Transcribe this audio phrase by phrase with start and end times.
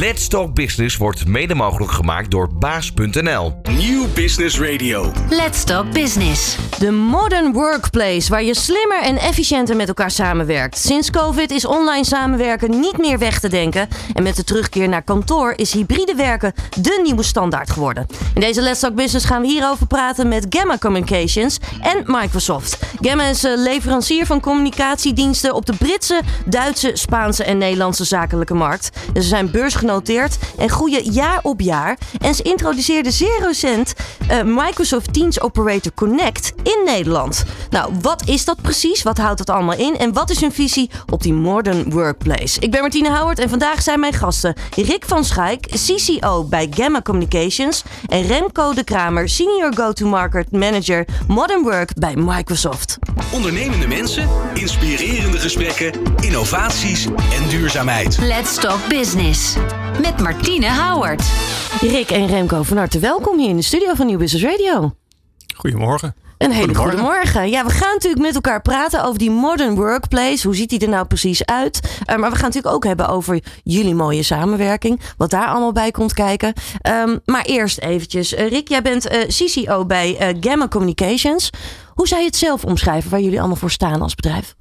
[0.00, 3.60] Let's Talk Business wordt mede mogelijk gemaakt door baas.nl.
[3.76, 5.12] Nieuw Business Radio.
[5.30, 6.56] Let's Talk Business.
[6.78, 10.78] De modern workplace, waar je slimmer en efficiënter met elkaar samenwerkt.
[10.78, 13.88] Sinds COVID is online samenwerken niet meer weg te denken.
[14.14, 18.06] En met de terugkeer naar kantoor is hybride werken de nieuwe standaard geworden.
[18.34, 22.78] In deze Let's Talk Business gaan we hierover praten met Gamma Communications en Microsoft.
[23.00, 28.90] Gamma is eh, leverancier van communicatiediensten op de Britse, Duitse, Spaanse en Nederlandse zakelijke markt.
[29.14, 29.82] Ze zijn beursgenoteerd
[30.58, 31.98] en groeien jaar op jaar.
[32.20, 33.94] En ze introduceerden zeer recent
[34.30, 37.44] uh, Microsoft Teams Operator Connect in Nederland.
[37.70, 39.02] Nou, wat is dat precies?
[39.02, 39.98] Wat houdt dat allemaal in?
[39.98, 42.60] En wat is hun visie op die modern workplace?
[42.60, 47.02] Ik ben Martine Howard en vandaag zijn mijn gasten Rick van Schaik, CCO bij Gamma
[47.02, 52.98] Communications en Remco de Kramer, Senior Go-to-Market Manager Modern Work bij Microsoft.
[53.32, 58.18] Ondernemende mensen, inspirerende gesprekken, innovaties en duurzaamheid.
[58.20, 59.56] Let's Talk Business.
[60.00, 61.22] Met Martine Howard.
[61.80, 64.94] Rick en Remco, van harte welkom hier in de studio van Nieuw Business Radio.
[65.56, 66.14] Goedemorgen.
[66.38, 67.50] Een hele goede morgen.
[67.50, 70.46] Ja, we gaan natuurlijk met elkaar praten over die modern workplace.
[70.46, 71.80] Hoe ziet die er nou precies uit?
[71.82, 75.00] Uh, maar we gaan natuurlijk ook hebben over jullie mooie samenwerking.
[75.16, 76.52] Wat daar allemaal bij komt kijken.
[76.88, 78.32] Um, maar eerst eventjes.
[78.32, 81.50] Uh, Rick, jij bent uh, CCO bij Gamma Communications.
[81.94, 84.54] Hoe zou je het zelf omschrijven waar jullie allemaal voor staan als bedrijf?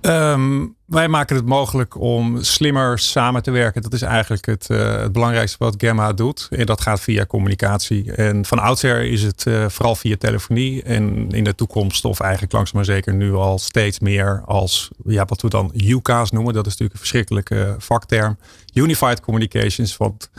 [0.00, 3.82] Um, wij maken het mogelijk om slimmer samen te werken.
[3.82, 6.48] Dat is eigenlijk het, uh, het belangrijkste wat Gamma doet.
[6.50, 8.12] En dat gaat via communicatie.
[8.12, 10.82] En van oudsher is het uh, vooral via telefonie.
[10.82, 15.24] En in de toekomst, of eigenlijk langzaam maar zeker nu al steeds meer als ja,
[15.24, 16.54] wat we dan UCAS noemen.
[16.54, 18.38] Dat is natuurlijk een verschrikkelijke vakterm.
[18.72, 19.96] Unified Communications.
[19.96, 20.30] Want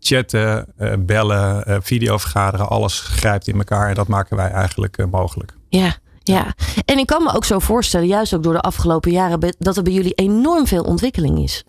[0.00, 0.66] chatten,
[0.98, 3.88] bellen, videovergaderen, alles grijpt in elkaar.
[3.88, 5.52] En dat maken wij eigenlijk mogelijk.
[5.68, 5.96] Ja.
[6.32, 9.76] Ja, en ik kan me ook zo voorstellen, juist ook door de afgelopen jaren, dat
[9.76, 11.64] er bij jullie enorm veel ontwikkeling is.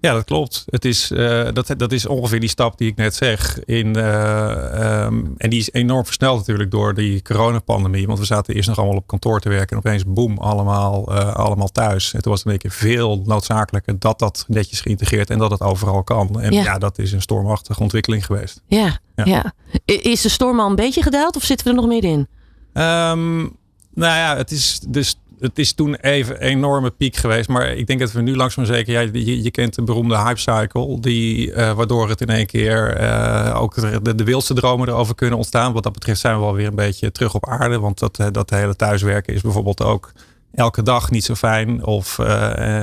[0.00, 0.62] Ja, dat klopt.
[0.66, 3.64] Het is, uh, dat, dat is ongeveer die stap die ik net zeg.
[3.64, 8.06] In, uh, um, en die is enorm versneld natuurlijk door die coronapandemie.
[8.06, 9.68] Want we zaten eerst nog allemaal op kantoor te werken.
[9.68, 12.14] En opeens, boem, allemaal, uh, allemaal thuis.
[12.14, 15.60] En toen was het een keer veel noodzakelijker dat dat netjes geïntegreerd en dat het
[15.60, 16.40] overal kan.
[16.40, 18.62] En ja, ja dat is een stormachtige ontwikkeling geweest.
[18.66, 19.52] Ja, ja, ja.
[19.84, 22.28] Is de storm al een beetje gedaald of zitten we er nog middenin?
[22.72, 23.56] Um,
[23.96, 27.48] nou ja, het is, dus, het is toen even een enorme piek geweest.
[27.48, 28.92] Maar ik denk dat we nu langzaam zeker...
[28.92, 29.10] Ja,
[29.42, 31.00] je, kent de beroemde hype cycle.
[31.00, 35.36] Die, uh, waardoor het in één keer uh, ook de, de wildste dromen erover kunnen
[35.36, 35.72] ontstaan.
[35.72, 37.78] Wat dat betreft zijn we wel weer een beetje terug op aarde.
[37.78, 40.12] Want dat, dat hele thuiswerken is bijvoorbeeld ook
[40.54, 41.84] elke dag niet zo fijn.
[41.84, 42.14] Of,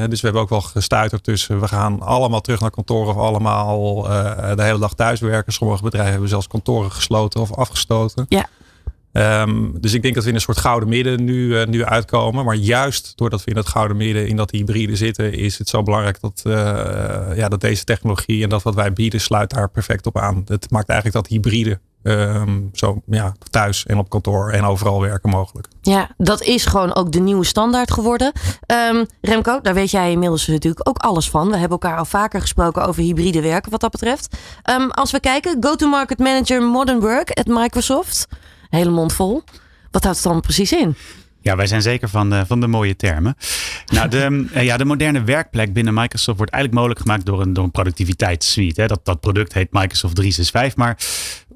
[0.10, 1.60] dus we hebben ook wel gestuiterd tussen.
[1.60, 4.02] We gaan allemaal terug naar kantoor of allemaal
[4.56, 5.54] de hele dag thuiswerken.
[5.54, 8.26] Sommige bedrijven hebben zelfs kantoren gesloten of afgestoten.
[8.30, 8.48] Ja.
[9.14, 12.46] Um, dus ik denk dat we in een soort gouden midden nu, uh, nu uitkomen.
[12.46, 15.84] Maar juist doordat we in dat gouden midden, in dat hybride zitten, is het zo
[15.84, 16.54] belangrijk dat, uh,
[17.36, 20.44] ja, dat deze technologie en dat wat wij bieden, sluit daar perfect op aan.
[20.46, 25.30] Het maakt eigenlijk dat hybride um, zo ja, thuis en op kantoor en overal werken
[25.30, 25.68] mogelijk.
[25.82, 28.32] Ja, dat is gewoon ook de nieuwe standaard geworden.
[28.92, 31.48] Um, Remco, daar weet jij inmiddels natuurlijk ook alles van.
[31.50, 34.38] We hebben elkaar al vaker gesproken over hybride werken wat dat betreft.
[34.90, 38.28] Als we kijken, go-to-market manager modern work at Microsoft
[38.78, 39.44] hele mond vol.
[39.92, 40.96] Wat houdt het dan precies in?
[41.42, 43.36] Ja, wij zijn zeker van de, van de mooie termen.
[43.86, 47.64] Nou, de, ja, de moderne werkplek binnen Microsoft wordt eigenlijk mogelijk gemaakt door een, door
[47.64, 48.82] een productiviteitssuite.
[48.82, 48.88] Hè.
[48.88, 50.76] Dat, dat product heet Microsoft 365.
[50.76, 50.98] Maar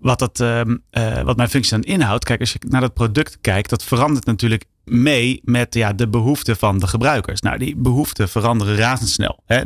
[0.02, 0.62] wat, dat, uh,
[0.92, 4.26] uh, wat mijn functie dan inhoudt, kijk, als je naar dat product kijkt, dat verandert
[4.26, 7.42] natuurlijk mee met ja, de behoeften van de gebruikers.
[7.42, 9.40] Nou, die behoeften veranderen razendsnel.
[9.46, 9.62] Hè?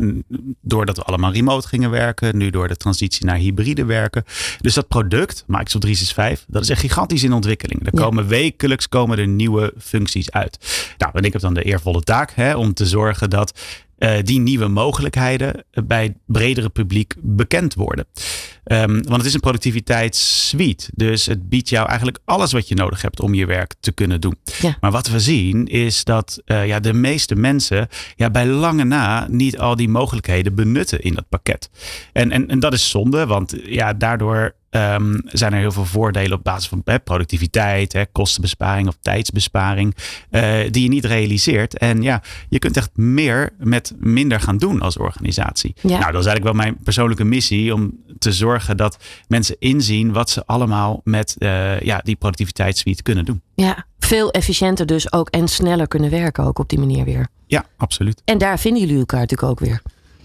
[0.62, 4.24] Doordat we allemaal remote gingen werken, nu door de transitie naar hybride werken.
[4.62, 7.86] Dus dat product, Microsoft 365, dat is echt gigantisch in ontwikkeling.
[7.86, 10.58] Er komen wekelijks komen er nieuwe functies uit.
[10.98, 13.60] Nou, en ik heb dan de eervolle taak hè, om te zorgen dat
[14.02, 18.06] uh, die nieuwe mogelijkheden bij het bredere publiek bekend worden.
[18.66, 20.90] Um, want het is een productiviteitssuite.
[20.94, 24.22] Dus het biedt jou eigenlijk alles wat je nodig hebt om je werk te kunnen
[24.22, 24.36] doen.
[24.62, 24.78] Ja.
[24.80, 29.28] Maar wat we zien is dat uh, ja, de meeste mensen ja, bij lange na
[29.30, 31.70] niet al die mogelijkheden benutten in dat pakket.
[32.14, 36.38] En, en, en dat is zonde, want ja, daardoor Um, zijn er heel veel voordelen
[36.38, 39.96] op basis van hè, productiviteit, hè, kostenbesparing of tijdsbesparing,
[40.32, 41.78] uh, die je niet realiseert.
[41.78, 45.74] En ja, je kunt echt meer met minder gaan doen als organisatie.
[45.82, 46.00] Ja.
[46.00, 48.98] Nou, dat is eigenlijk wel mijn persoonlijke missie om te zorgen dat
[49.28, 53.42] mensen inzien wat ze allemaal met uh, ja, die productiviteitssuite kunnen doen.
[53.56, 57.28] Ja, veel efficiënter dus ook en sneller kunnen werken ook op die manier weer.
[57.48, 58.22] Ja, absoluut.
[58.26, 59.82] En daar vinden jullie elkaar natuurlijk ook weer.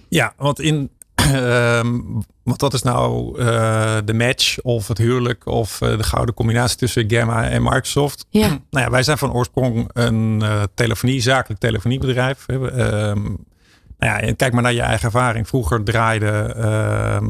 [0.09, 0.91] Ja, want in
[1.35, 6.35] Um, want dat is nou uh, de match of het huwelijk of uh, de gouden
[6.35, 8.27] combinatie tussen Gamma en Microsoft.
[8.31, 8.49] Ja.
[8.49, 12.45] nou ja, wij zijn van oorsprong een uh, telefonie, zakelijk telefoniebedrijf.
[12.49, 13.45] Um,
[13.99, 15.49] Nou ja, kijk maar naar je eigen ervaring.
[15.49, 17.27] Vroeger draaide ehm,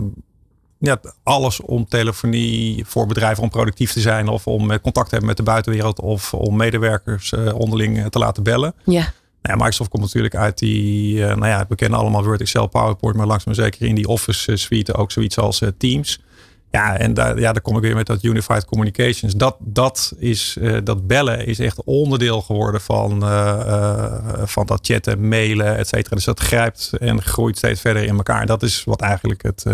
[0.79, 5.27] ja, alles om telefonie voor bedrijven om productief te zijn of om contact te hebben
[5.27, 8.75] met de buitenwereld of om medewerkers eh, onderling eh, te laten bellen.
[8.85, 9.13] Ja.
[9.55, 13.27] Microsoft komt natuurlijk uit die, eh, nou ja, we kennen allemaal Word, Excel, PowerPoint, maar
[13.27, 16.21] langzaam zeker in die Office suite ook zoiets als Teams.
[16.71, 19.35] Ja, en daar, ja, daar kom ik weer met dat Unified Communications.
[19.35, 23.21] Dat, dat, is, dat bellen is echt onderdeel geworden van,
[24.49, 26.17] van dat chatten, mailen, et cetera.
[26.17, 28.47] Dus dat grijpt en groeit steeds verder in elkaar.
[28.47, 29.65] Dat is wat eigenlijk het,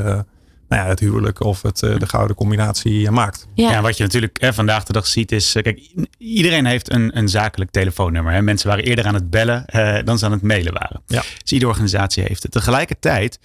[0.72, 3.46] nou ja, het huwelijk of het, eh, de gouden combinatie eh, maakt.
[3.54, 3.80] Ja.
[3.80, 7.28] wat je natuurlijk hè, vandaag de dag ziet is, eh, kijk, iedereen heeft een, een
[7.28, 8.32] zakelijk telefoonnummer.
[8.32, 8.42] Hè.
[8.42, 9.64] Mensen waren eerder aan het bellen
[10.04, 11.02] dan ze aan het mailen waren.
[11.06, 11.22] Ja.
[11.42, 12.52] Dus iedere organisatie heeft het.
[12.52, 13.38] Tegelijkertijd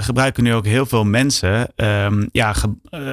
[0.00, 2.54] gebruiken nu ook heel veel mensen um, ja,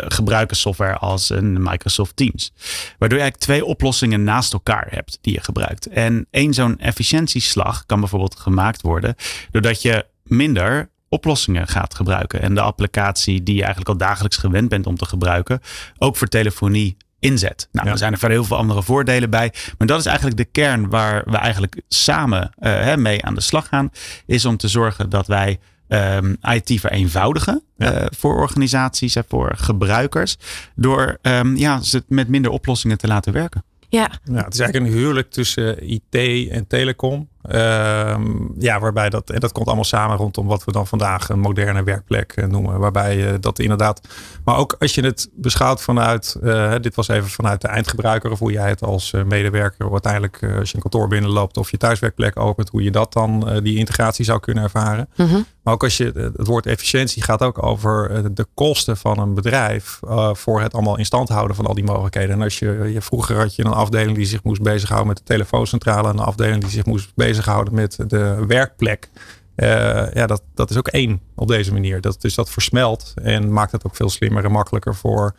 [0.08, 2.54] gebruiken software als een Microsoft Teams.
[2.98, 5.88] Waardoor je eigenlijk twee oplossingen naast elkaar hebt die je gebruikt.
[5.88, 9.16] En één zo'n efficiëntieslag kan bijvoorbeeld gemaakt worden
[9.52, 12.42] doordat je minder oplossingen gaat gebruiken.
[12.42, 15.60] En de applicatie die je eigenlijk al dagelijks gewend bent om te gebruiken,
[15.98, 17.68] ook voor telefonie inzet.
[17.72, 19.54] Nou, er zijn er verder heel veel andere voordelen bij.
[19.78, 23.68] Maar dat is eigenlijk de kern waar we eigenlijk samen uh, mee aan de slag
[23.68, 23.92] gaan.
[24.26, 30.38] Is om te zorgen dat wij um, IT vereenvoudigen uh, voor organisaties en voor gebruikers.
[30.76, 33.64] Door um, ja, ze met minder oplossingen te laten werken.
[33.90, 34.12] Ja.
[34.24, 36.16] ja, het is eigenlijk een huwelijk tussen IT
[36.50, 37.30] en telecom.
[37.44, 38.24] Ehm,
[38.58, 41.84] ja, waarbij dat, en dat komt allemaal samen rondom wat we dan vandaag een moderne
[41.84, 42.80] werkplek eh, noemen.
[42.80, 44.08] Waarbij je dat inderdaad,
[44.44, 48.40] maar ook als je het beschouwt vanuit, uh, dit was even vanuit de eindgebruiker, of
[48.40, 52.70] hoe jij het als medewerker uiteindelijk, als je een kantoor binnenloopt of je thuiswerkplek opent,
[52.70, 55.10] hoe je dat dan, die integratie zou kunnen ervaren.
[55.16, 55.42] Mhm.
[55.64, 60.00] Maar ook als je, het woord efficiëntie gaat ook over de kosten van een bedrijf
[60.32, 62.36] voor het allemaal in stand houden van al die mogelijkheden.
[62.36, 65.24] En als je, je vroeger had je een afdeling die zich moest bezighouden met de
[65.24, 69.10] telefooncentrale en een afdeling die zich moest bezighouden met de werkplek.
[69.56, 69.68] Uh,
[70.14, 72.02] ja, dat, dat is ook één op deze manier.
[72.02, 75.36] Dat, dus dat versmelt en maakt het ook veel slimmer en makkelijker voor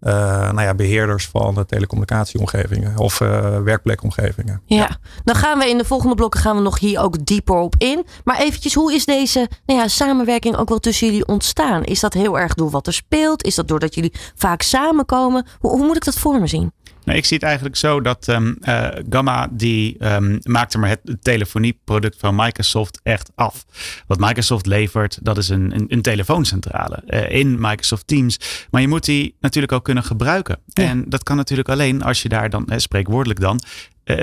[0.00, 0.12] uh,
[0.52, 4.62] nou ja, beheerders van de telecommunicatieomgevingen of uh, werkplekomgevingen.
[4.66, 4.76] Ja.
[4.76, 4.96] ja.
[5.24, 8.06] dan gaan we in de volgende blokken gaan we nog hier ook dieper op in.
[8.24, 11.84] Maar eventjes, hoe is deze nou ja, samenwerking ook wel tussen jullie ontstaan?
[11.84, 13.44] Is dat heel erg door wat er speelt?
[13.44, 15.46] Is dat doordat jullie vaak samenkomen?
[15.58, 16.72] Hoe, hoe moet ik dat voor me zien?
[17.04, 21.16] Nou, ik zie het eigenlijk zo dat um, uh, Gamma die um, maakte maar het
[21.20, 23.64] telefonieproduct van Microsoft echt af.
[24.06, 28.66] Wat Microsoft levert, dat is een, een, een telefooncentrale uh, in Microsoft Teams.
[28.70, 30.58] Maar je moet die natuurlijk ook kunnen gebruiken.
[30.66, 30.84] Ja.
[30.84, 33.60] En dat kan natuurlijk alleen als je daar dan, spreekwoordelijk dan,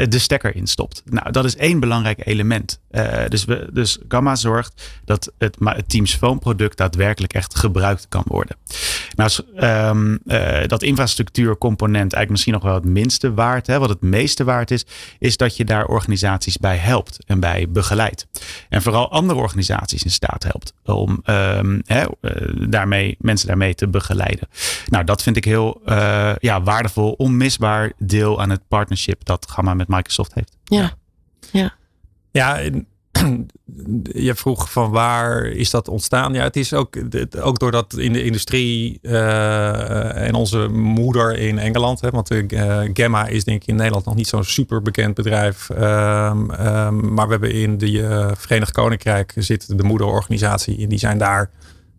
[0.10, 1.04] de stekker in stopt.
[1.06, 2.80] Nou, dat is één belangrijk element.
[2.92, 8.24] Uh, dus, dus Gamma zorgt dat het, het Teams Phone product daadwerkelijk echt gebruikt kan
[8.28, 8.56] worden.
[9.16, 13.68] Nou, um, uh, dat infrastructuurcomponent eigenlijk misschien nog wel het minste waard.
[13.68, 13.80] Hè.
[13.80, 14.86] Wat het meeste waard is,
[15.19, 18.28] is dat je daar organisaties bij helpt en bij begeleidt.
[18.69, 22.06] En vooral andere organisaties in staat helpt om um, hè,
[22.69, 24.48] daarmee, mensen daarmee te begeleiden.
[24.88, 25.81] Nou, dat vind ik heel
[26.40, 30.57] ja, waardevol, onmisbaar deel aan het partnership dat Gamma met Microsoft heeft.
[30.63, 30.94] Ja,
[31.51, 31.74] ja.
[32.31, 32.59] Ja,
[34.27, 36.33] je vroeg van waar is dat ontstaan?
[36.33, 36.97] Ja, het is ook,
[37.39, 43.27] ook doordat in de industrie uh, en onze moeder in Engeland, hè, want uh, Gamma
[43.27, 45.69] is denk ik in Nederland nog niet zo'n super bekend bedrijf.
[45.69, 51.00] Um, um, maar we hebben in de uh, Verenigd Koninkrijk zit de moederorganisatie en die
[51.00, 51.50] zijn daar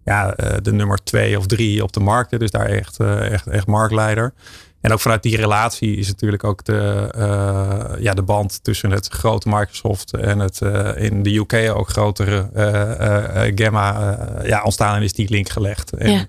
[0.05, 2.39] ja, de nummer twee of drie op de markt.
[2.39, 4.33] Dus daar echt, echt, echt marktleider.
[4.81, 9.09] En ook vanuit die relatie is natuurlijk ook de, uh, ja, de band tussen het
[9.09, 15.03] grote Microsoft en het uh, in de UK ook grotere uh, Gamma ja, ontstaan en
[15.03, 15.93] is die link gelegd.
[15.93, 16.29] En,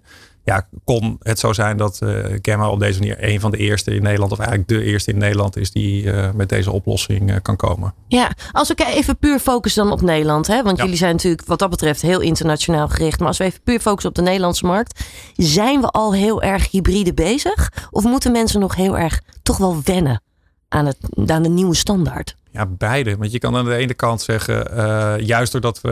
[0.50, 3.96] ja, kon het zo zijn dat uh, Gamma op deze manier een van de eerste
[3.96, 7.36] in Nederland, of eigenlijk de eerste in Nederland is die uh, met deze oplossing uh,
[7.41, 7.94] kan komen.
[8.08, 10.63] Ja, als we even puur focussen dan op Nederland, hè?
[10.63, 10.84] want ja.
[10.84, 13.20] jullie zijn natuurlijk wat dat betreft heel internationaal gericht.
[13.20, 15.03] Maar als we even puur focussen op de Nederlandse markt,
[15.36, 17.72] zijn we al heel erg hybride bezig?
[17.91, 20.22] Of moeten mensen nog heel erg toch wel wennen
[20.68, 22.36] aan, het, aan de nieuwe standaard?
[22.51, 23.18] Ja, beide.
[23.18, 25.91] Want je kan aan de ene kant zeggen, uh, juist doordat we,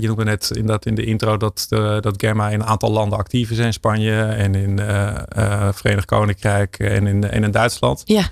[0.00, 2.90] je noemde net in, dat, in de intro dat, de, dat Gamma in een aantal
[2.90, 3.58] landen actief is.
[3.58, 8.02] In Spanje en in uh, uh, Verenigd Koninkrijk en in, en in Duitsland.
[8.04, 8.24] Ja.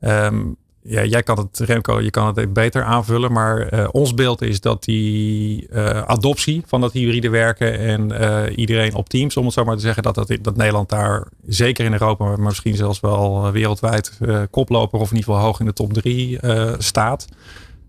[0.00, 3.32] Um, ja, jij kan het, Remco, je kan het beter aanvullen.
[3.32, 8.42] Maar uh, ons beeld is dat die uh, adoptie van dat hybride werken en uh,
[8.56, 11.84] iedereen op teams, om het zo maar te zeggen, dat, dat, dat Nederland daar zeker
[11.84, 14.18] in Europa, maar misschien zelfs wel wereldwijd
[14.50, 16.38] koploper of in ieder geval hoog in de top drie
[16.78, 17.26] staat.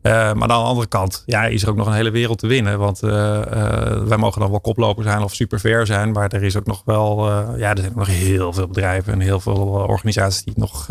[0.03, 2.47] Uh, maar aan de andere kant ja, is er ook nog een hele wereld te
[2.47, 2.79] winnen.
[2.79, 6.11] Want uh, uh, wij mogen dan wel koploper zijn of super ver zijn.
[6.11, 9.39] Maar er is ook nog wel, ja, er zijn nog heel veel bedrijven en heel
[9.39, 10.87] veel organisaties die nog,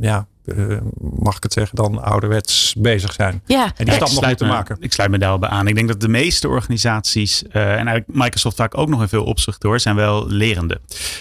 [0.00, 0.26] ja,
[1.00, 3.42] mag ik het zeggen, dan ouderwets bezig zijn.
[3.46, 4.76] Ja, en die stap nog moeten maken.
[4.80, 5.68] Ik sluit me daarbij aan.
[5.68, 9.60] Ik denk dat de meeste organisaties, en eigenlijk Microsoft vaak ook nog in veel opzicht
[9.60, 10.80] door, zijn wel lerende.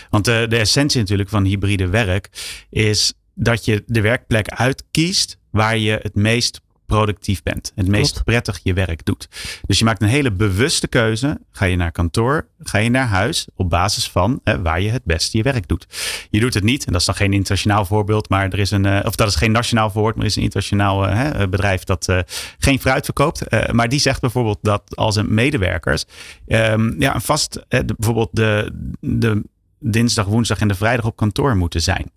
[0.09, 2.29] Want de essentie natuurlijk van hybride werk
[2.69, 7.71] is dat je de werkplek uitkiest waar je het meest productief bent.
[7.75, 9.27] Het meest prettig je werk doet.
[9.65, 11.39] Dus je maakt een hele bewuste keuze.
[11.51, 15.03] Ga je naar kantoor, ga je naar huis op basis van hè, waar je het
[15.03, 15.87] beste je werk doet.
[16.29, 18.85] Je doet het niet, en dat is dan geen internationaal voorbeeld, maar er is een,
[18.85, 22.07] uh, of dat is geen nationaal voorbeeld, maar er is een internationaal uh, bedrijf dat
[22.09, 22.19] uh,
[22.57, 23.71] geen fruit verkoopt.
[23.71, 26.05] maar die zegt bijvoorbeeld dat als een medewerkers
[26.47, 29.41] um, ja, een vast, bijvoorbeeld de, de
[29.83, 32.11] dinsdag, woensdag en de vrijdag op kantoor moeten zijn.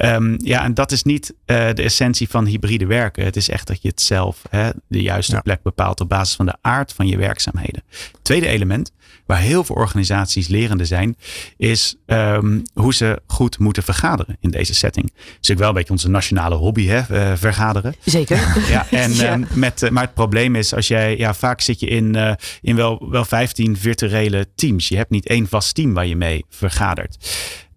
[0.00, 3.24] Um, ja, en dat is niet uh, de essentie van hybride werken.
[3.24, 5.40] Het is echt dat je het zelf hè, de juiste ja.
[5.40, 7.82] plek bepaalt op basis van de aard van je werkzaamheden.
[8.22, 8.92] Tweede element,
[9.26, 11.16] waar heel veel organisaties lerende zijn,
[11.56, 15.06] is um, hoe ze goed moeten vergaderen in deze setting.
[15.06, 17.94] Dat is natuurlijk wel een beetje onze nationale hobby, hè, uh, vergaderen.
[18.04, 18.36] Zeker.
[18.68, 19.32] Ja, en ja.
[19.32, 22.32] Um, met, uh, maar het probleem is, als jij, ja, vaak zit je in, uh,
[22.60, 24.88] in wel, wel 15 virtuele teams.
[24.88, 27.16] Je hebt niet één vast team waar je mee vergadert.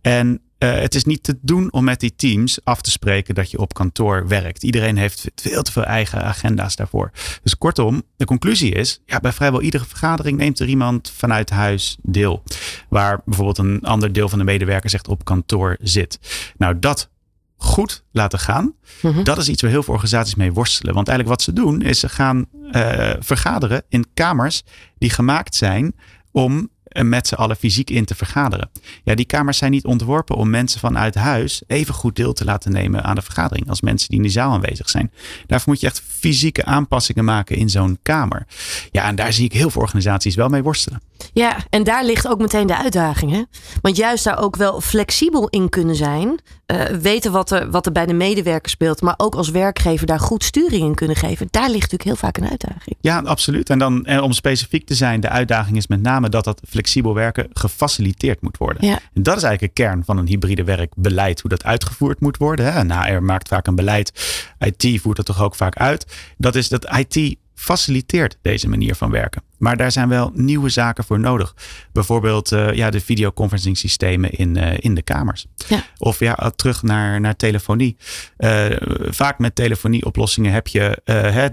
[0.02, 3.52] En uh, het is niet te doen om met die teams af te spreken dat
[3.52, 4.64] je op kantoor werkt.
[4.64, 7.12] Iedereen heeft veel te veel eigen agenda's daarvoor.
[7.44, 11.98] Dus kortom, de conclusie is: ja, bij vrijwel iedere vergadering neemt er iemand vanuit huis
[12.02, 12.44] deel.
[12.90, 16.20] Waar bijvoorbeeld een ander deel van de medewerkers echt op kantoor zit.
[16.58, 17.10] Nou, dat
[17.58, 18.74] goed laten gaan.
[19.02, 19.24] Mm-hmm.
[19.24, 20.94] Dat is iets waar heel veel organisaties mee worstelen.
[20.94, 24.64] Want eigenlijk wat ze doen is ze gaan uh, vergaderen in kamers
[24.98, 25.96] die gemaakt zijn
[26.32, 28.70] om met z'n allen fysiek in te vergaderen.
[29.04, 32.72] Ja, die kamers zijn niet ontworpen om mensen vanuit huis even goed deel te laten
[32.72, 35.12] nemen aan de vergadering als mensen die in die zaal aanwezig zijn.
[35.48, 38.46] Daarvoor moet je echt fysieke aanpassingen maken in zo'n kamer.
[38.92, 41.02] Ja, en daar zie ik heel veel organisaties wel mee worstelen.
[41.34, 43.32] Ja, en daar ligt ook meteen de uitdaging.
[43.32, 43.44] Hè?
[43.82, 46.40] Want juist daar ook wel flexibel in kunnen zijn.
[46.68, 49.02] Uh, weten wat er, wat er bij de medewerker speelt.
[49.02, 51.48] Maar ook als werkgever daar goed sturing in kunnen geven.
[51.52, 52.96] Daar ligt natuurlijk heel vaak een uitdaging.
[53.02, 53.70] Ja, absoluut.
[53.70, 55.20] En dan en om specifiek te zijn.
[55.20, 56.81] De uitdaging is met name dat dat flexibel
[57.14, 58.88] werken gefaciliteerd moet worden.
[58.88, 59.00] Ja.
[59.14, 61.42] En dat is eigenlijk de kern van een hybride werkbeleid.
[61.42, 62.66] Hoe dat uitgevoerd moet worden.
[62.66, 62.80] Hè?
[62.80, 64.12] En HR maakt vaak een beleid.
[64.60, 66.06] IT voert dat toch ook vaak uit.
[66.38, 69.44] Dat is dat IT faciliteert deze manier van werken.
[69.58, 71.56] Maar daar zijn wel nieuwe zaken voor nodig.
[71.94, 75.46] Bijvoorbeeld uh, ja, de videoconferencing systemen in, uh, in de kamers.
[75.68, 75.84] Ja.
[75.98, 77.98] Of ja, terug naar, naar telefonie.
[78.38, 78.66] Uh,
[79.10, 81.02] vaak met telefonieoplossingen heb je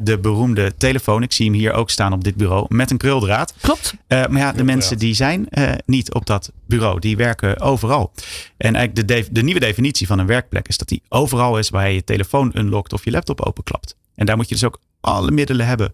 [0.03, 1.23] de beroemde telefoon.
[1.23, 2.67] Ik zie hem hier ook staan op dit bureau.
[2.69, 3.55] Met een kruldraad.
[3.61, 3.95] Klopt.
[4.09, 5.49] maar ja, de mensen die zijn
[5.87, 7.01] niet op dat bureau.
[7.01, 8.13] Die werken overal.
[8.57, 11.89] En eigenlijk de, de nieuwe definitie van een werkplek is dat die overal is waar
[11.89, 13.97] je je telefoon unlockt of je laptop openklapt.
[14.15, 15.93] En daar moet je dus ook alle middelen hebben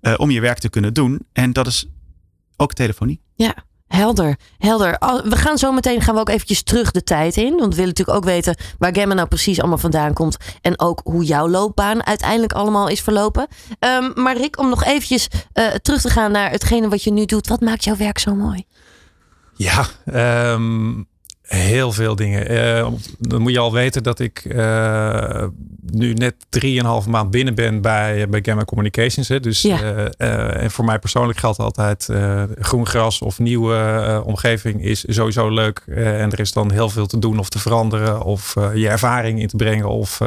[0.00, 1.20] uh, om je werk te kunnen doen.
[1.32, 1.86] En dat is
[2.56, 3.20] ook telefonie.
[3.34, 3.54] Ja,
[3.86, 4.36] helder.
[4.58, 4.98] Helder.
[5.24, 7.50] We gaan zo meteen gaan we ook eventjes terug de tijd in.
[7.50, 10.36] Want we willen natuurlijk ook weten waar Gamma nou precies allemaal vandaan komt.
[10.60, 13.46] En ook hoe jouw loopbaan uiteindelijk allemaal is verlopen.
[13.80, 17.24] Um, maar Rick, om nog eventjes uh, terug te gaan naar hetgene wat je nu
[17.24, 17.48] doet.
[17.48, 18.64] Wat maakt jouw werk zo mooi?
[19.54, 19.86] Ja,
[20.52, 21.08] um,
[21.46, 22.52] Heel veel dingen.
[22.52, 22.88] Uh,
[23.18, 25.44] dan moet je al weten dat ik uh,
[25.90, 29.28] nu net drieënhalve maand binnen ben bij, bij Gamma Communications.
[29.28, 29.40] Hè.
[29.40, 29.80] Dus, ja.
[30.18, 32.08] uh, en voor mij persoonlijk geldt altijd
[32.58, 35.82] groen gras of nieuwe omgeving is sowieso leuk.
[35.86, 39.48] en er is dan heel veel te doen of te veranderen of je ervaring in
[39.48, 40.20] te brengen of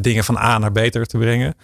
[0.00, 1.54] dingen van A naar beter te brengen.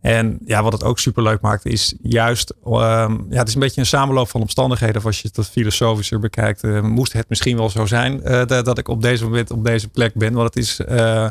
[0.00, 3.60] En ja, wat het ook super leuk maakt, is juist, um, ja, het is een
[3.60, 4.96] beetje een samenloop van omstandigheden.
[4.96, 8.64] Of als je het filosofischer bekijkt, uh, moest het misschien wel zo zijn uh, dat,
[8.64, 10.32] dat, ik op deze moment op deze plek ben.
[10.32, 11.28] Want het is, uh,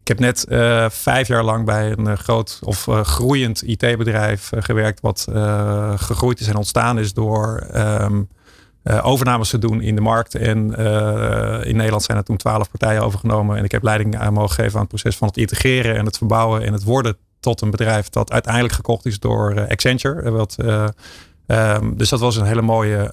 [0.00, 0.46] ik heb net
[0.90, 5.26] vijf jaar lang bij een groot of groeiend IT-bedrijf gewerkt, wat
[5.96, 7.66] gegroeid is en ontstaan is door.
[7.74, 8.28] Um,
[9.02, 10.34] overnames te doen in de markt.
[10.34, 10.56] En
[11.64, 13.56] in Nederland zijn er toen twaalf partijen overgenomen.
[13.56, 16.16] En ik heb leiding aan mogen geven aan het proces van het integreren en het
[16.16, 20.30] verbouwen en het worden tot een bedrijf dat uiteindelijk gekocht is door uh, Accenture.
[20.30, 20.86] Wat, uh,
[21.46, 23.10] um, dus dat was een hele mooie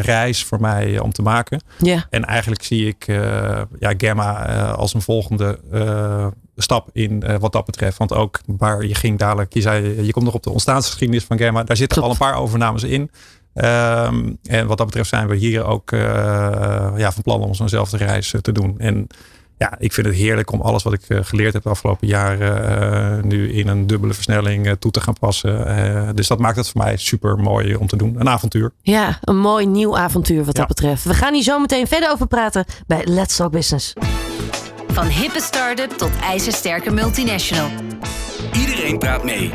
[0.00, 1.62] reis voor mij om te maken.
[1.78, 2.02] Yeah.
[2.10, 3.04] En eigenlijk zie ik
[3.78, 5.58] ja, Gamma als een volgende
[6.56, 7.98] stap in wat dat betreft.
[7.98, 11.38] Want ook waar je ging dadelijk, je zei, je komt nog op de ontstaansgeschiedenis van
[11.38, 11.64] Gamma.
[11.64, 12.20] Daar zitten Klopt.
[12.20, 13.10] al een paar overnames in.
[13.54, 15.90] Um, en wat dat betreft zijn we hier ook
[16.96, 18.74] ja, van plan om zo'nzelfde reis te doen.
[18.78, 19.06] En
[19.58, 23.18] ja, ik vind het heerlijk om alles wat ik uh, geleerd heb de afgelopen jaren
[23.18, 26.16] uh, nu in een dubbele versnelling uh, toe te gaan passen.
[26.16, 28.16] dus dat maakt het voor mij super mooi om te doen.
[28.18, 28.72] Een avontuur.
[28.82, 30.58] Ja, een mooi nieuw avontuur wat ja.
[30.58, 31.04] dat betreft.
[31.04, 33.92] We gaan hier zo meteen verder over praten bij Let's Talk Business.
[34.88, 37.70] Van hippe start-up tot ijzersterke multinational.
[38.52, 39.50] Iedereen praat mee.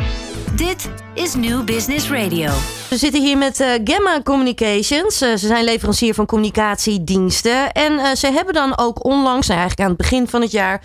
[0.56, 2.52] Dit is New Business Radio.
[2.90, 5.22] We zitten hier met uh, Gamma Communications.
[5.22, 7.72] Uh, ze zijn leverancier van communicatiediensten.
[7.72, 10.82] En uh, ze hebben dan ook onlangs, nou eigenlijk aan het begin van het jaar,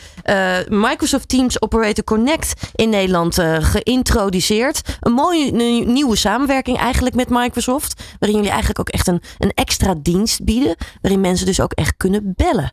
[0.69, 4.81] Microsoft Teams Operator Connect in Nederland geïntroduceerd.
[5.01, 5.53] Een mooie
[5.85, 8.03] nieuwe samenwerking eigenlijk met Microsoft.
[8.19, 10.77] Waarin jullie eigenlijk ook echt een, een extra dienst bieden.
[11.01, 12.73] Waarin mensen dus ook echt kunnen bellen.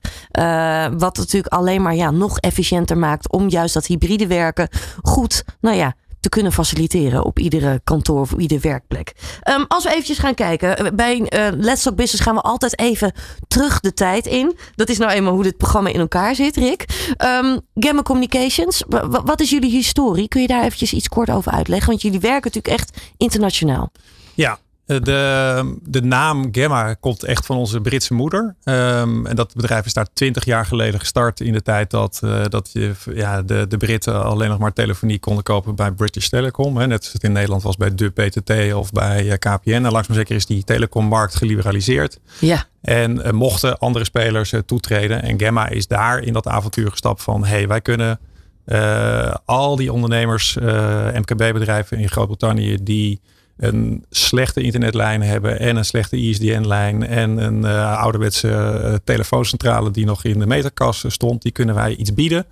[1.00, 4.70] wat natuurlijk alleen maar ja, nog efficiënter maakt om juist dat hybride werken
[5.02, 9.14] goed, nou ja te kunnen faciliteren op iedere kantoor of iedere werkplek.
[9.50, 12.80] Um, als we eventjes gaan kijken, eh, bij uh, Let's Talk Business gaan we altijd
[12.80, 13.14] even
[13.48, 14.58] terug de tijd in.
[14.76, 16.86] Dat is nou eenmaal hoe dit programma in elkaar zit, Rick.
[17.24, 20.28] Um, Gamma Communications, wat is jullie historie?
[20.28, 21.90] Kun je daar eventjes iets kort over uitleggen?
[21.90, 23.92] Want jullie werken natuurlijk echt internationaal.
[24.34, 28.56] Ja, de, de naam Gamma komt echt van onze Britse moeder.
[28.64, 32.44] Um, en dat bedrijf is daar twintig jaar geleden gestart in de tijd dat, uh,
[32.50, 36.78] dat je, ja, de, de Britten alleen nog maar telefonie konden kopen bij British Telecom.
[36.78, 36.88] Hè.
[36.88, 39.72] Net als het in Nederland was bij de PTT of bij uh, KPN.
[39.72, 42.20] En langzaam zeker is die telecommarkt geliberaliseerd.
[42.40, 42.64] Ja.
[42.82, 45.22] En mochten andere spelers toetreden.
[45.22, 48.20] En Gamma is daar in dat avontuur gestapt van hey, wij kunnen
[49.46, 50.58] al die ondernemers,
[51.14, 53.22] MKB-bedrijven in Groot-Brittannië die
[53.58, 60.06] een slechte internetlijn hebben en een slechte ISDN-lijn en een uh, ouderwetse uh, telefooncentrale die
[60.06, 62.46] nog in de meterkast stond, die kunnen wij iets bieden.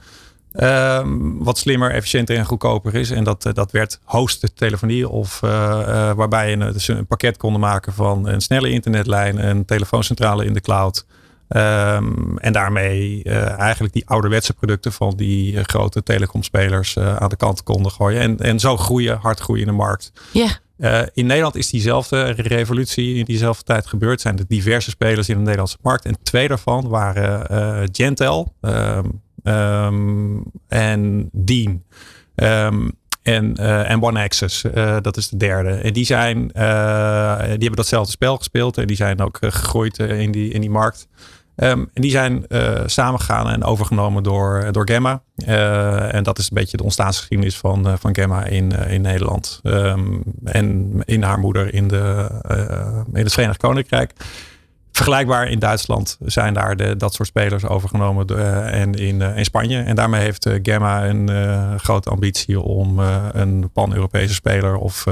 [0.55, 3.11] Um, wat slimmer, efficiënter en goedkoper is.
[3.11, 5.09] En dat, uh, dat werd hosted telefonie.
[5.09, 10.53] Of waarbij je dus een pakket konden maken van een snelle internetlijn, een telefooncentrale in
[10.53, 11.05] de cloud.
[11.49, 13.23] Um, en daarmee
[13.57, 18.21] eigenlijk die ouderwetse producten van die grote telecomspelers aan de kant konden gooien.
[18.21, 20.11] En, en zo groeien, hard groeien in de markt.
[20.31, 20.47] Ja.
[20.77, 24.21] Uh, in Nederland is diezelfde revolutie in diezelfde tijd gebeurd.
[24.21, 26.05] Zijn er diverse spelers in de Nederlandse markt.
[26.05, 31.83] En twee daarvan waren uh, Gentel um, um, en Dean.
[32.35, 34.65] Um, en, uh, en One Access,
[35.01, 35.69] dat is de derde.
[35.69, 36.61] En die zijn, die
[37.43, 41.07] hebben datzelfde spel gespeeld en die zijn ook gegroeid in, die, in die markt.
[41.55, 45.21] Um, en die zijn uh, samengegaan en overgenomen door, door Gamma.
[45.47, 49.59] Uh, en dat is een beetje de ontstaansgeschiedenis van, uh, van Gamma in, in Nederland.
[49.63, 52.29] Um, en in haar moeder in, de,
[53.13, 54.13] in het Verenigd Koninkrijk.
[54.93, 59.45] Vergelijkbaar in Duitsland zijn daar de, dat soort spelers overgenomen uh, en in, uh, in
[59.45, 59.81] Spanje.
[59.81, 61.29] En daarmee heeft uh, Gamma een
[61.79, 65.03] grote ambitie om een pan-Europese speler of,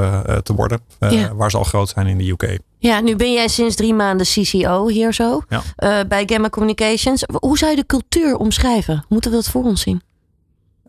[0.43, 0.79] te worden.
[0.99, 1.35] Ja.
[1.35, 2.59] Waar ze al groot zijn in de UK.
[2.77, 6.05] Ja, nu ben jij sinds drie maanden CCO hier zo ja.
[6.05, 7.23] bij Gamma Communications.
[7.39, 9.05] Hoe zou je de cultuur omschrijven?
[9.09, 10.01] Moeten we dat voor ons zien?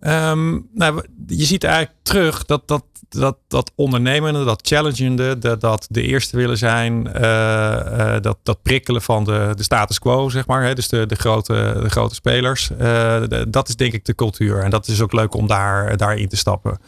[0.07, 2.85] Um, nou, je ziet eigenlijk terug dat dat,
[3.19, 8.63] dat, dat ondernemende, dat challengende, dat, dat de eerste willen zijn, uh, uh, dat, dat
[8.63, 10.65] prikkelen van de, de status quo, zeg maar.
[10.65, 12.71] Hè, dus de, de, grote, de grote spelers.
[12.71, 14.59] Uh, de, dat is denk ik de cultuur.
[14.59, 16.79] En dat is ook leuk om daar, daarin te stappen.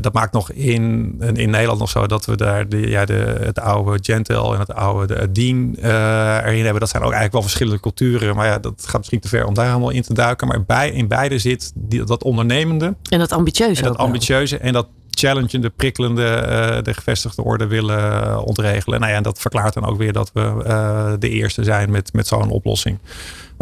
[0.00, 3.58] Dat maakt nog in, in Nederland nog zo dat we daar de, ja, de, het
[3.58, 6.80] oude Gentel en het oude de, Dean erin hebben.
[6.80, 8.36] Dat zijn ook eigenlijk wel verschillende culturen.
[8.36, 10.46] Maar ja, dat gaat misschien te ver om daar helemaal in te duiken.
[10.46, 12.94] Maar bij, in beide zit die, dat ondernemende.
[13.08, 13.82] En dat ambitieuze.
[13.82, 14.86] En dat ambitieuze en dat
[15.18, 19.00] challengende, prikkelende, uh, de gevestigde orde willen ontregelen.
[19.00, 22.26] Nou ja, en dat verklaart dan ook weer dat we de eerste zijn met, met
[22.26, 22.98] zo'n oplossing.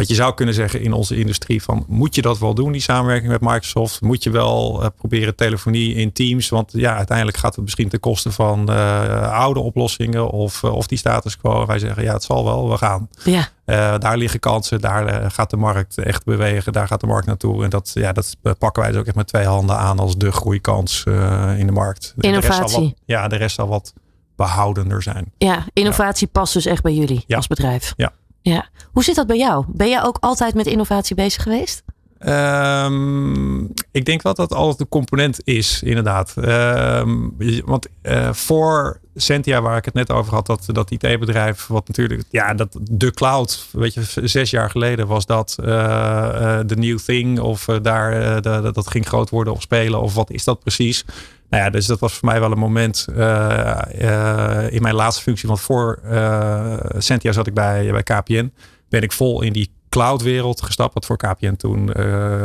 [0.01, 2.81] Wat je zou kunnen zeggen in onze industrie van moet je dat wel doen, die
[2.81, 4.01] samenwerking met Microsoft?
[4.01, 6.49] Moet je wel uh, proberen telefonie in Teams?
[6.49, 10.87] Want ja, uiteindelijk gaat het misschien ten koste van uh, oude oplossingen of, uh, of
[10.87, 11.67] die status quo.
[11.67, 13.09] Wij zeggen ja, het zal wel, we gaan.
[13.25, 13.49] Ja.
[13.99, 17.65] daar liggen kansen, daar gaat de markt echt bewegen, daar gaat de markt naartoe.
[17.65, 20.33] En dat, ja, dat pakken wij dus ook echt met twee handen aan als de
[20.33, 21.05] groeikans
[21.57, 22.15] in de markt.
[22.19, 22.79] Innovatie.
[22.79, 23.93] De wat, ja, de rest zal wat
[24.37, 25.33] behoudender zijn.
[25.39, 26.41] Ja, innovatie ja.
[26.41, 27.37] past dus echt bij jullie ja.
[27.37, 27.93] als bedrijf.
[27.97, 28.13] Ja.
[28.43, 28.69] Ja.
[28.93, 29.65] Hoe zit dat bij jou?
[29.69, 31.83] Ben jij ook altijd met innovatie bezig geweest?
[32.27, 36.35] Um, ik denk wel dat dat altijd een component is, inderdaad.
[36.37, 41.89] Um, want uh, voor Sentia, waar ik het net over had, dat, dat IT-bedrijf, wat
[41.89, 46.99] natuurlijk, ja, dat de cloud, weet je, zes jaar geleden was dat de uh, new
[46.99, 51.05] thing, of daar, de, dat ging groot worden of spelen, of wat is dat precies?
[51.51, 55.23] Nou ja, dus dat was voor mij wel een moment uh, uh, in mijn laatste
[55.23, 55.49] functie.
[55.49, 58.53] Want voor uh, Sentia zat ik bij, bij KPN.
[58.89, 60.95] Ben ik vol in die cloudwereld gestapt.
[60.95, 61.93] Wat voor KPN toen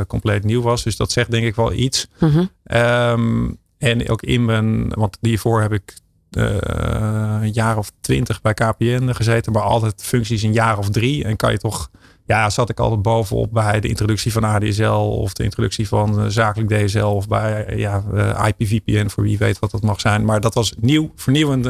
[0.07, 0.83] compleet nieuw was.
[0.83, 2.07] Dus dat zegt denk ik wel iets.
[2.17, 2.49] -hmm.
[2.63, 4.89] um, en ook in mijn...
[4.89, 5.93] Want hiervoor heb ik
[6.29, 9.51] een jaar of twintig bij KPN gezeten.
[9.51, 11.23] Maar altijd functies een jaar of drie.
[11.23, 11.89] En kan je toch
[12.25, 16.25] ja, zat ik altijd bovenop bij de introductie van ADSL of de introductie van uh,
[16.27, 20.25] zakelijk DSL of bij uh, ja, uh, IPVPN voor wie weet wat dat mag zijn.
[20.25, 21.69] Maar dat was nieuw, vernieuwend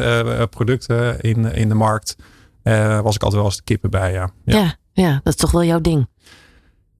[0.50, 2.16] producten in, in de markt.
[2.64, 4.30] was ik altijd wel eens de kippen bij, ja.
[4.46, 4.58] ja.
[4.58, 5.12] Ja, ja.
[5.24, 6.08] dat is toch wel jouw ding.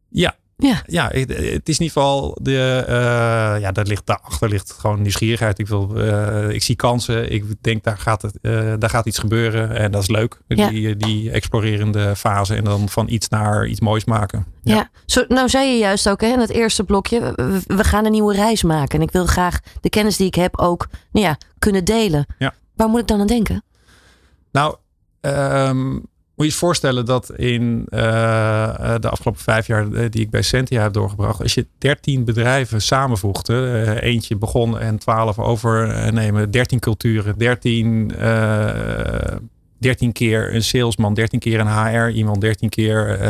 [0.10, 0.84] Ja, Ja.
[0.86, 1.30] ja, het,
[1.70, 5.60] is in ieder geval de, eh, ja, daar ligt daarachter ligt gewoon nieuwsgierigheid.
[5.60, 7.32] Ik wil, eh, ik zie kansen.
[7.32, 10.42] Ik denk daar gaat het, eh, daar gaat iets gebeuren en dat is leuk.
[10.48, 10.70] Ja.
[10.70, 14.46] Die, die explorerende fase en dan van iets naar iets moois maken.
[14.64, 14.90] Ja.
[15.06, 18.12] Zo, nou zei je juist ook hè, in het eerste blokje, we, we gaan een
[18.12, 19.00] nieuwe reis maken.
[19.00, 22.26] En ik wil graag de kennis die ik heb ook nou ja, kunnen delen.
[22.38, 22.54] Ja.
[22.76, 23.64] Waar moet ik dan aan denken?
[24.52, 24.76] Nou,
[25.22, 25.98] ehm,
[26.36, 30.30] moet je je voorstellen dat in eh, eh, de afgelopen vijf jaar eh, die ik
[30.30, 36.80] bij Sentia heb doorgebracht, als je 13 bedrijven samenvoegde, eentje begon en 12 overnemen, 13
[36.80, 39.36] culturen, 13, eh
[39.80, 43.22] 13 keer een salesman, 13 keer een HR iemand, 13 keer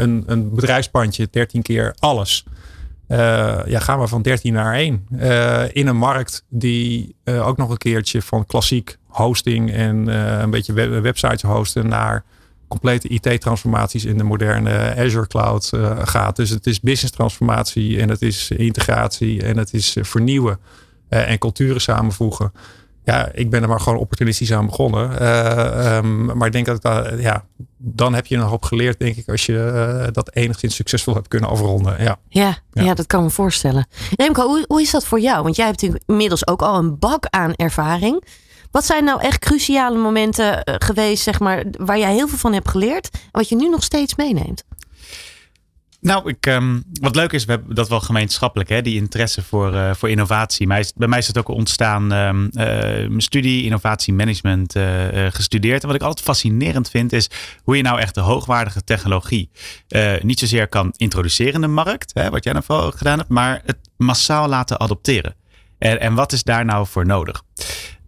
[0.00, 2.44] een, een bedrijfspandje, 13 keer alles.
[3.66, 5.06] Ja, gaan we van 13 naar 1.
[5.18, 10.50] Eh, in een markt die ook nog een keertje van klassiek hosting en eh, een
[10.50, 12.24] beetje web- websites hosten naar
[12.68, 16.36] complete IT-transformaties in de moderne Azure Cloud eh, gaat.
[16.36, 20.58] Dus het is business transformatie en het is integratie en het is eh, vernieuwen
[21.08, 22.52] en culturen samenvoegen.
[23.04, 25.18] Ja, ik ben er maar gewoon opportunistisch aan begonnen.
[25.18, 27.44] Eh, ehm, maar ik denk dat ja,
[27.76, 31.50] dan heb je een hoop geleerd, denk ik, als je dat enigszins succesvol hebt kunnen
[31.50, 32.02] afronden.
[32.02, 32.16] Ja.
[32.28, 32.82] Ja, ja.
[32.82, 32.94] Ja.
[32.94, 33.86] dat kan me voorstellen.
[34.16, 35.42] Remco, hoe, hoe is dat voor jou?
[35.42, 38.24] Want jij hebt natuurlijk inmiddels ook al een bak aan ervaring.
[38.74, 42.52] Wat zijn nou echt cruciale momenten eh, geweest, zeg maar, waar jij heel veel van
[42.52, 44.64] hebt geleerd en wat je nu nog steeds meeneemt?
[46.00, 49.74] Nou, ik, ehm, wat leuk is, we hebben dat wel gemeenschappelijk, hè, die interesse voor,
[49.74, 50.74] eh, voor innovatie.
[50.74, 52.66] Is, bij mij is het ook ontstaan, ehm, eh,
[53.08, 54.82] mijn studie innovatiemanagement eh,
[55.30, 55.80] gestudeerd.
[55.82, 57.30] En wat ik altijd fascinerend vind, is
[57.62, 59.50] hoe je nou echt de hoogwaardige technologie
[60.22, 63.62] niet zozeer kan introduceren in de markt, hè, wat jij nou vooral gedaan hebt, maar
[63.64, 65.34] het massaal laten adopteren.
[65.78, 67.42] En, en wat is daar nou voor nodig?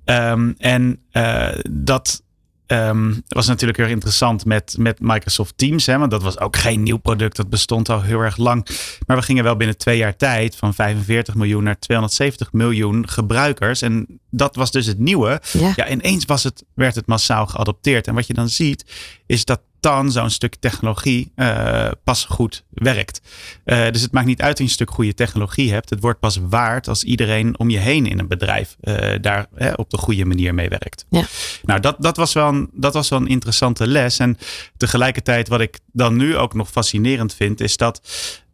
[0.07, 2.23] Ehm, en eh, dat
[2.67, 5.87] ehm, was natuurlijk heel interessant met, met Microsoft Teams.
[5.87, 7.37] Hè, want dat was ook geen nieuw product.
[7.37, 8.67] Dat bestond al heel erg lang.
[9.07, 13.83] Maar we gingen wel binnen twee jaar tijd van 45 miljoen naar 270 miljoen gebruikers.
[13.83, 15.41] En dat was dus het nieuwe.
[15.53, 15.73] Ja.
[15.77, 18.07] Ja, ineens was het, werd het massaal geadopteerd.
[18.07, 18.85] En wat je dan ziet,
[19.27, 23.21] is dat dan zo'n stuk technologie eh, pas goed werkt.
[23.65, 25.91] Eh, dus het maakt niet uit dat je een stuk goede technologie hebt.
[25.91, 29.73] Het wordt pas waard als iedereen om je heen in een bedrijf eh, daar hè,
[29.73, 31.07] op de goede manier mee werkt.
[31.09, 31.25] Ja.
[31.63, 34.19] Nou, dat, dat, was wel een, dat was wel een interessante les.
[34.19, 34.39] En
[34.77, 38.01] tegelijkertijd, wat ik dan nu ook nog fascinerend vind, is dat.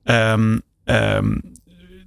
[0.04, 1.34] ehm, ehm,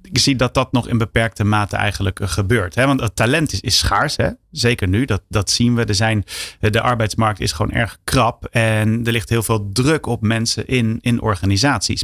[0.05, 2.75] ik zie dat dat nog in beperkte mate eigenlijk eh, gebeurt.
[2.75, 2.85] Hè?
[2.85, 4.15] Want het talent is, is schaars.
[4.15, 4.29] Hè?
[4.51, 5.85] Zeker nu, dat, dat zien we.
[5.85, 6.23] Er zijn,
[6.59, 8.45] eh, de arbeidsmarkt is gewoon erg krap.
[8.45, 12.03] En er ligt heel veel druk op mensen in, in organisaties.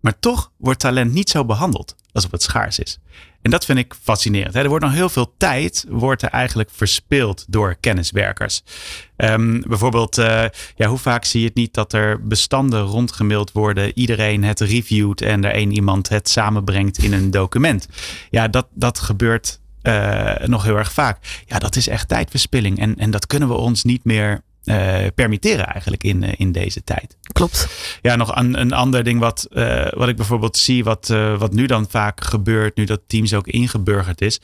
[0.00, 2.98] Maar toch wordt talent niet zo behandeld alsof het schaars is.
[3.42, 4.54] En dat vind ik fascinerend.
[4.54, 8.62] Er wordt nog heel veel tijd wordt er eigenlijk verspild door kenniswerkers.
[9.16, 10.44] Ehm, bijvoorbeeld, eh,
[10.76, 15.22] ja, hoe vaak zie je het niet dat er bestanden rondgemaild worden, iedereen het reviewt
[15.22, 17.88] en er één iemand het samenbrengt in een document.
[18.30, 21.44] Ja, dat, dat gebeurt eh, nog heel erg vaak.
[21.46, 25.66] Ja, dat is echt tijdverspilling en, en dat kunnen we ons niet meer eh, permitteren
[25.66, 27.16] eigenlijk in, eh, in deze tijd.
[27.32, 27.68] Klopt.
[28.02, 31.66] Ja, nog een, een ander ding wat, eh, wat ik bijvoorbeeld zie, wat, wat nu
[31.66, 34.40] dan vaak gebeurt, nu dat Teams ook ingeburgerd is,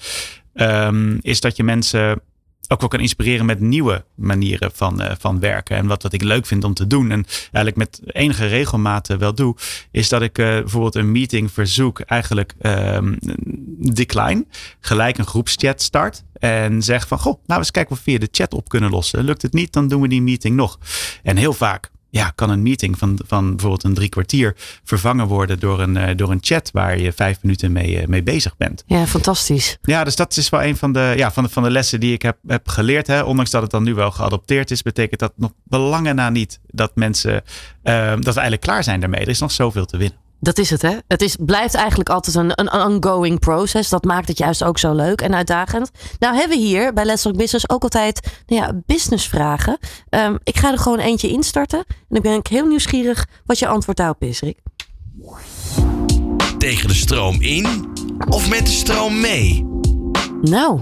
[0.55, 2.21] ehm, is dat je mensen
[2.69, 5.77] ook wel kan inspireren met nieuwe manieren van, van werken.
[5.77, 9.17] En wat, wat ik leuk vind om te doen, en eigenlijk met enige regelmaat eh,
[9.17, 9.57] wel doe,
[9.91, 13.15] is dat ik bijvoorbeeld een meeting verzoek, eigenlijk ehm,
[13.79, 14.47] decline,
[14.81, 16.25] gelijk een groepschat start.
[16.39, 19.25] En zeg van, goh, nou eens kijken of we via de chat op kunnen lossen.
[19.25, 20.79] Lukt het niet, dan doen we die meeting nog.
[21.23, 25.59] En heel vaak ja, kan een meeting van, van bijvoorbeeld een drie kwartier vervangen worden
[25.59, 28.85] door een, eh, door een chat waar je vijf minuten mee, eh, mee bezig bent.
[28.87, 29.79] Ja, fantastisch.
[29.83, 32.13] Ja, dus dat is wel een van de, ja, van de, van de lessen die
[32.13, 33.07] ik heb, heb geleerd.
[33.07, 33.23] Hè.
[33.23, 36.91] Ondanks dat het dan nu wel geadopteerd is, betekent dat nog belangen na niet dat
[36.95, 37.43] mensen,
[37.83, 39.21] eh, dat we eigenlijk klaar zijn daarmee.
[39.21, 40.26] Er is nog zoveel te winnen.
[40.41, 40.97] Dat is het, hè?
[41.09, 43.89] Het is, blijft eigenlijk altijd een, een ongoing process.
[43.89, 45.91] Dat maakt het juist ook zo leuk en uitdagend.
[46.19, 49.79] Nou hebben we hier bij Let's Talk Business ook altijd nou ja, businessvragen.
[50.09, 51.79] Ehm, ik ga er gewoon eentje instarten.
[51.89, 54.59] En dan ben ik heel nieuwsgierig wat je antwoord daarop is, Rick.
[56.59, 57.89] Tegen de stroom in
[58.29, 59.67] of met de stroom mee?
[60.43, 60.81] Nou,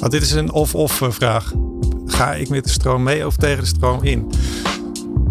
[0.00, 1.52] Nou, dit is een of-of eh, vraag.
[2.06, 4.30] Ga ik met de stroom mee of tegen de stroom in?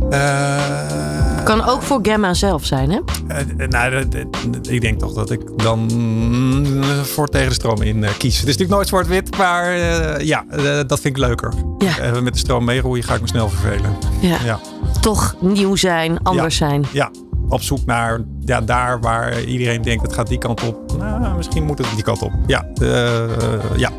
[0.10, 3.00] Eh, kan ook voor Gamma zelf zijn, hè?
[3.28, 7.82] eh, nou, dat- dat- ik denk toch dat ik dan mm, voor tegen de stroom
[7.82, 8.34] in eh, kies.
[8.40, 11.54] Het is natuurlijk nooit zwart-wit, maar eh, ja, eh, dat vind ik leuker.
[11.78, 11.98] Ja.
[11.98, 13.96] Eh, met de stroom meeroeien ga ik me snel vervelen.
[14.22, 14.38] Ja.
[14.44, 14.60] Ja.
[15.02, 16.86] Toch nieuw zijn, anders zijn.
[16.92, 17.12] ja,
[17.50, 20.98] op zoek naar ja, daar waar iedereen denkt het gaat die kant op.
[20.98, 22.32] Nou, misschien moet het die kant op.
[22.48, 23.90] Ja, eh, ja.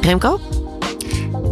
[0.00, 0.40] Remco?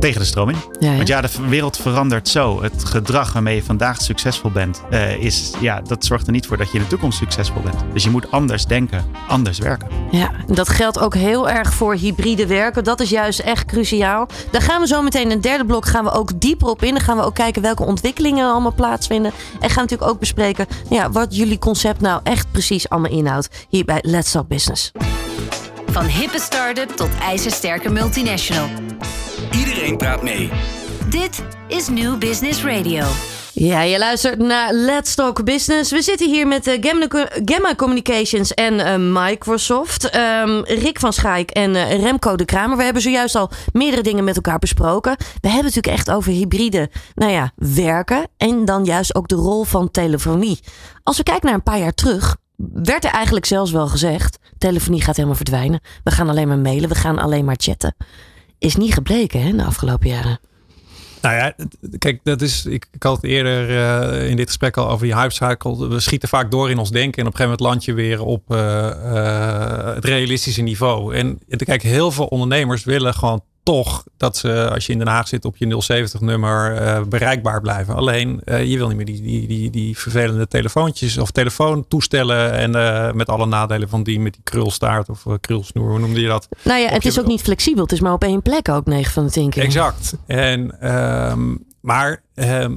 [0.00, 0.56] Tegen de stroom in.
[0.78, 0.96] Ja, ja.
[0.96, 2.62] Want ja, de wereld verandert zo.
[2.62, 6.56] Het gedrag waarmee je vandaag succesvol bent, eh, is, ja, dat zorgt er niet voor
[6.56, 7.84] dat je in de toekomst succesvol bent.
[7.92, 9.88] Dus je moet anders denken, anders werken.
[10.10, 12.84] Ja, dat geldt ook heel erg voor hybride werken.
[12.84, 14.28] Dat is juist echt cruciaal.
[14.50, 16.94] Daar gaan we zo meteen in het derde blok gaan we ook dieper op in.
[16.94, 19.32] Dan gaan we ook kijken welke ontwikkelingen er allemaal plaatsvinden.
[19.52, 23.48] En gaan we natuurlijk ook bespreken ja, wat jullie concept nou echt precies allemaal inhoudt.
[23.68, 24.90] Hier bij Let's Talk Business.
[25.86, 28.68] Van hippe start-up tot ijzersterke multinational.
[29.50, 30.50] Iedereen praat mee.
[31.08, 33.04] Dit is New Business Radio.
[33.52, 35.90] Ja, je luistert naar Let's Talk Business.
[35.90, 36.78] We zitten hier met eh,
[37.44, 40.10] Gemma, Communications en eh, Microsoft.
[40.10, 42.76] Ehm, Rick van Schaik en eh, Remco de Kramer.
[42.76, 45.16] We hebben zojuist al meerdere dingen met elkaar besproken.
[45.18, 48.28] We hebben het natuurlijk echt over hybride nou ja, werken.
[48.36, 50.60] En dan juist ook de rol van telefonie.
[51.02, 52.36] Als we kijken naar een paar jaar terug,
[52.72, 55.80] werd er eigenlijk zelfs wel gezegd: telefonie gaat helemaal verdwijnen.
[56.04, 57.94] We gaan alleen maar mailen, we gaan alleen maar chatten.
[58.60, 60.40] Is niet gebleken hè, de afgelopen jaren.
[61.22, 61.54] Nou ja,
[61.98, 65.88] kijk, dat is, ik, had het eerder eh, in dit gesprek al over die hypecycle.
[65.88, 68.22] We schieten vaak door in ons denken en op een gegeven moment land je weer
[68.22, 71.14] op eh, eh, het realistische niveau.
[71.14, 75.28] En kijk, heel veel ondernemers willen gewoon toch dat ze, als je in Den Haag
[75.28, 77.94] zit, op je 070 nummer eh, bereikbaar blijven.
[77.94, 82.74] Alleen, eh, je wil niet meer die, die, die, die vervelende telefoontjes of telefoontoestellen en
[82.74, 86.48] eh, met alle nadelen van die met die krulstaart of krulsnoer, hoe noemde je dat?
[86.62, 87.82] Nou ja, het is ook niet flexibel.
[87.82, 89.62] Het is maar op één plek ook 9 van de 10 keer.
[89.62, 90.14] Exact.
[90.26, 92.76] En, ehm, maar ehm,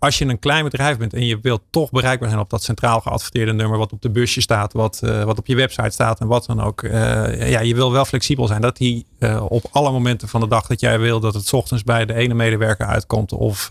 [0.00, 3.00] als je een klein bedrijf bent en je wilt toch bereikbaar zijn op dat centraal
[3.00, 6.26] geadverteerde nummer, wat op de busje staat, wat, eh, wat op je website staat en
[6.26, 6.82] wat dan ook.
[6.82, 8.60] eh, ja, je wil wel flexibel zijn.
[8.60, 11.84] Dat die eh, op alle momenten van de dag dat jij wil dat het ochtends
[11.84, 13.68] bij de ene medewerker uitkomt of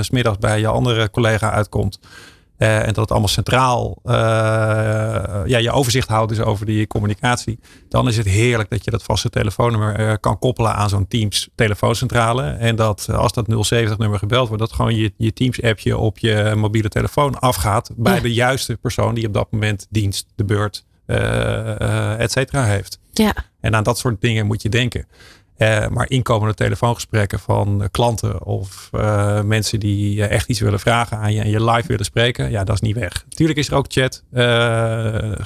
[0.00, 1.98] s smiddags bij je andere collega uitkomt.
[2.62, 4.12] Eh, en dat het allemaal centraal eh,
[5.46, 7.58] ja, je overzicht houdt dus over die communicatie.
[7.88, 11.48] Dan is het heerlijk dat je dat vaste telefoonnummer eh, kan koppelen aan zo'n Teams
[11.54, 12.42] telefooncentrale.
[12.42, 16.18] En dat als dat 070 nummer gebeld wordt, dat gewoon je, je Teams appje op
[16.18, 18.20] je mobiele telefoon afgaat bij Ja.
[18.20, 20.84] de juiste persoon die op dat moment dienst, de beurt,
[22.18, 22.98] et cetera heeft.
[23.12, 23.34] Ja.
[23.60, 25.06] En aan dat soort dingen moet je denken.
[25.62, 31.16] Eh, maar inkomende telefoongesprekken van eh, klanten of eh, mensen die echt iets willen vragen
[31.18, 33.24] aan je en je live willen spreken, ja, dat is niet weg.
[33.28, 34.24] Tuurlijk is er ook chat,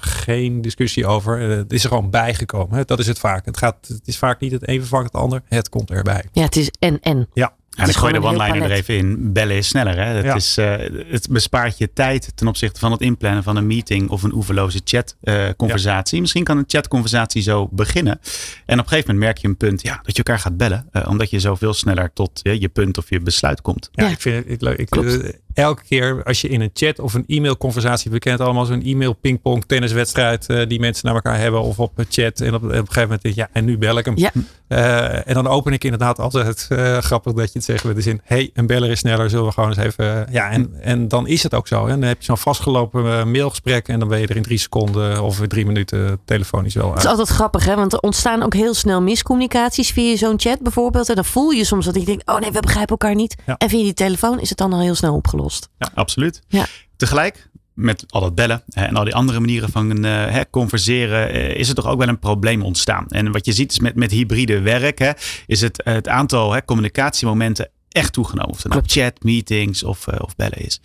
[0.01, 1.39] geen discussie over.
[1.39, 2.77] Het is er gewoon bijgekomen.
[2.77, 2.85] Hè?
[2.85, 3.45] Dat is het vaak.
[3.45, 5.43] Het, gaat, het is vaak niet het een vervangt het ander.
[5.49, 6.25] Het komt erbij.
[6.33, 7.29] Ja, het is en en.
[7.33, 7.55] Ja.
[7.77, 9.33] En ik gooi de one-liner er even in.
[9.33, 9.97] Bellen is sneller.
[9.97, 10.05] Hè?
[10.05, 10.35] Het, Ja.
[10.35, 10.75] is, eh,
[11.11, 14.81] het bespaart je tijd ten opzichte van het inplannen van een meeting of een oeverloze
[14.85, 16.21] chatconversatie.
[16.21, 18.21] Misschien kan een chatconversatie zo beginnen.
[18.67, 20.87] En op een gegeven moment merk je een punt ja, dat je elkaar gaat bellen.
[20.93, 23.89] eh, omdat je zoveel sneller tot eh, je punt of je besluit komt.
[23.93, 24.79] Ja, ik vind het ik, leuk.
[24.79, 25.39] Ik, Klopt.
[25.57, 28.83] Elke keer als je in een chat of een e-mailconversatie, we kennen het allemaal zo'n
[28.83, 32.41] e-mail pingpong tenniswedstrijd eh, die mensen naar elkaar hebben of op chat.
[32.41, 34.17] En op, op een gegeven moment denk je, ja, en nu bel ik hem.
[34.17, 34.33] Ja.
[34.69, 38.03] Eh, en dan open ik inderdaad altijd eh, grappig dat je het zegt met de
[38.03, 40.27] zin, hey, een beller is sneller, zullen we gewoon eens even.
[40.31, 41.83] ja, en, en dan is het ook zo.
[41.83, 41.91] Hè?
[41.91, 45.41] Dan heb je zo'n vastgelopen mailgesprek en dan ben je er in drie seconden of
[45.41, 47.19] in drie minuten telefonisch wel Het is uit.
[47.19, 47.75] altijd grappig, hè?
[47.75, 51.09] Want er ontstaan ook heel snel miscommunicaties via zo'n chat bijvoorbeeld.
[51.09, 53.37] En dan voel je soms dat ik denk, oh nee, we begrijpen elkaar niet.
[53.47, 53.57] Ja.
[53.57, 55.46] En via die telefoon is het dan al heel snel opgelost.
[55.79, 56.43] Ja, absoluut.
[56.49, 56.67] Ja.
[56.97, 61.57] Tegelijk, met al dat bellen en al die andere manieren van eh, hè, converseren, eh,
[61.57, 63.07] is er toch ook wel een probleem ontstaan.
[63.09, 65.11] En wat je ziet is met, met hybride werk, hè,
[65.47, 68.51] is het, het aantal hè, communicatiemomenten echt toegenomen.
[68.51, 70.81] Of het nou chat, meetings of, eh, of bellen is.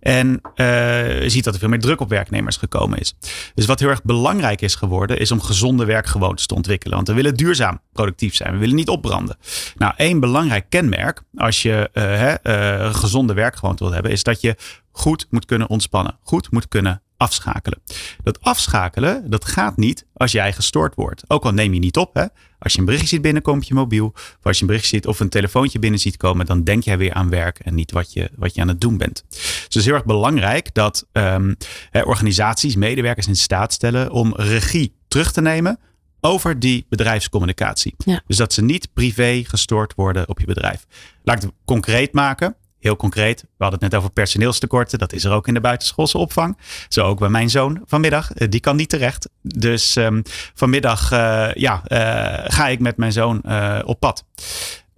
[0.00, 3.14] En eh, je ziet dat er veel meer druk op werknemers gekomen is.
[3.54, 6.96] Dus wat heel erg belangrijk is geworden, is om gezonde werkgewoontes te ontwikkelen.
[6.96, 8.52] Want we willen duurzaam productief zijn.
[8.52, 9.36] We willen niet opbranden.
[9.76, 12.48] Nou, één belangrijk kenmerk als je eh, hè,
[12.86, 14.56] een gezonde werkgewoonte wilt hebben, is dat je
[14.92, 16.18] goed moet kunnen ontspannen.
[16.22, 17.80] Goed moet kunnen afschakelen.
[18.22, 21.22] Dat afschakelen, dat gaat niet als jij gestoord wordt.
[21.28, 22.14] Ook al neem je niet op.
[22.14, 22.26] Hè?
[22.58, 24.06] Als je een berichtje ziet binnenkomen op je mobiel.
[24.14, 26.46] Of als je een berichtje ziet of een telefoontje binnen ziet komen.
[26.46, 28.98] Dan denk jij weer aan werk en niet wat je, wat je aan het doen
[28.98, 29.24] bent.
[29.28, 31.54] Dus het is heel erg belangrijk dat ehm,
[31.90, 35.78] hè, organisaties, medewerkers in staat stellen om regie terug te nemen
[36.20, 37.94] over die bedrijfscommunicatie.
[37.96, 38.22] Ja.
[38.26, 40.86] Dus dat ze niet privé gestoord worden op je bedrijf.
[41.22, 42.56] Laat ik het concreet maken.
[42.82, 44.98] Heel concreet, we hadden het net over personeelstekorten.
[44.98, 46.58] Dat is er ook in de buitenschoolse opvang.
[46.88, 48.32] Zo ook bij mijn zoon vanmiddag.
[48.32, 49.28] Eh, Die kan niet terecht.
[49.42, 50.22] Dus ehm,
[50.54, 53.42] vanmiddag eh, ja, eh, ga ik met mijn zoon
[53.84, 54.24] op pad.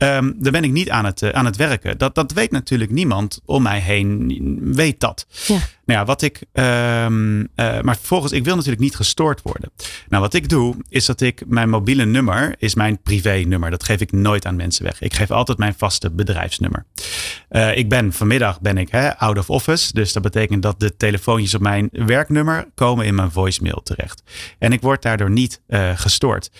[0.05, 1.99] Ehm dan ben ik niet aan het, eh, aan het werken.
[1.99, 4.59] Dat, dat weet natuurlijk niemand om mij heen.
[4.75, 5.27] Weet dat.
[5.47, 5.59] Ja.
[5.85, 6.40] Nou ja, wat ik.
[6.53, 9.71] ehm, eh, maar vervolgens, ik wil natuurlijk niet gestoord worden.
[10.09, 13.71] Nou, wat ik doe, is dat ik mijn mobiele nummer is mijn privé-nummer.
[13.71, 15.01] Dat geef ik nooit aan mensen weg.
[15.01, 16.85] Ik geef altijd mijn vaste bedrijfsnummer.
[17.49, 19.93] Eh, ik ben vanmiddag ben ik hè, out of office.
[19.93, 24.23] Dus dat betekent dat de telefoontjes op mijn werknummer komen in mijn voicemail terecht.
[24.59, 25.61] En ik word daardoor niet
[25.95, 26.51] gestoord.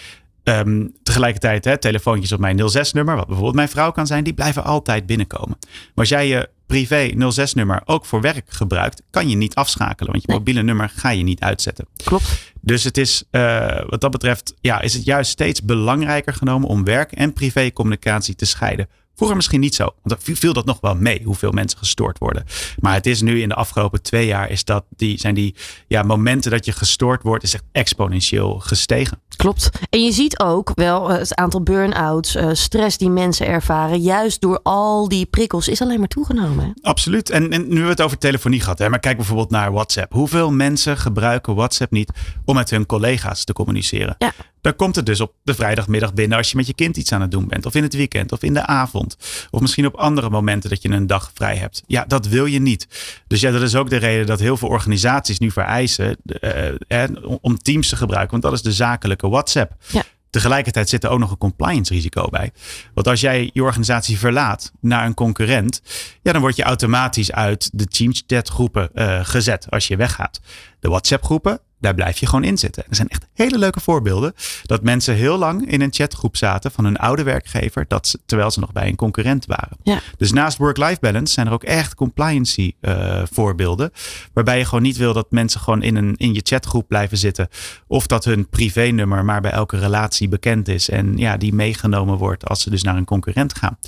[0.45, 4.65] Ehm, tegelijkertijd, hè, telefoontjes op mijn 06-nummer, wat bijvoorbeeld mijn vrouw kan zijn, die blijven
[4.65, 5.57] altijd binnenkomen.
[5.61, 10.11] Maar als jij je privé 06-nummer ook voor werk gebruikt, kan je niet afschakelen.
[10.11, 10.39] Want je Nee.
[10.39, 11.87] mobiele nummer ga je niet uitzetten.
[12.05, 12.53] Klopt.
[12.61, 16.85] Dus het is, eh, wat dat betreft, ja, is het juist steeds belangrijker genomen om
[16.85, 18.89] werk en privécommunicatie te scheiden.
[19.15, 22.45] Vroeger misschien niet zo, want dan viel dat nog wel mee, hoeveel mensen gestoord worden.
[22.79, 25.55] Maar het is nu in de afgelopen twee jaar, is dat die, zijn die
[25.87, 29.23] ja, momenten dat je gestoord wordt, is echt exponentieel gestegen.
[29.37, 29.71] Klopt.
[29.91, 34.41] En je ziet ook wel eh, het aantal burn-outs, eh, stress die mensen ervaren, juist
[34.41, 36.65] door al die prikkels, is alleen maar toegenomen.
[36.65, 36.71] Hè?
[36.83, 37.31] Absoluut.
[37.31, 38.79] En, en nu hebben we het over telefonie gehad.
[38.79, 38.89] Hè?
[38.89, 40.13] Maar kijk bijvoorbeeld naar WhatsApp.
[40.13, 42.13] Hoeveel mensen gebruiken WhatsApp niet
[42.45, 44.15] om met hun collega's te communiceren?
[44.19, 44.33] Ja.
[44.65, 47.21] Dan komt het dus op de vrijdagmiddag binnen als je met je kind iets aan
[47.21, 47.67] het doen bent.
[47.67, 49.17] Of in het weekend of in de avond.
[49.51, 51.83] Of misschien op andere momenten dat je een dag vrij hebt.
[51.87, 52.89] Ja, dat wil je niet.
[53.27, 57.11] Dus ja, dat is ook de reden dat heel veel organisaties nu vereisen eh, eh,
[57.41, 58.31] om Teams te gebruiken.
[58.31, 59.75] Want dat is de zakelijke WhatsApp.
[59.87, 60.03] Ja.
[60.31, 62.53] Tegelijkertijd zit er ook nog een compliance risico bij.
[62.95, 65.83] Want als jij je organisatie verlaat naar een concurrent,
[66.23, 70.41] ja, dan word je automatisch uit de Teams groepen eh, gezet als je weggaat.
[70.81, 72.85] De WhatsApp groepen, daar blijf je gewoon in zitten.
[72.89, 76.85] Er zijn echt hele leuke voorbeelden dat mensen heel lang in een chatgroep zaten van
[76.85, 79.77] hun oude werkgever, dat ze, terwijl ze nog bij een concurrent waren.
[79.83, 80.01] Ja.
[80.17, 83.93] Dus naast work-life balance zijn er ook echt compliancy eh, voorbeelden.
[84.33, 87.49] Waarbij je gewoon niet wil dat mensen gewoon in, een, in je chatgroep blijven zitten.
[87.87, 90.89] Of dat hun privénummer maar bij elke relatie bekend is.
[90.89, 93.79] En ja, die meegenomen wordt als ze dus naar een concurrent gaan.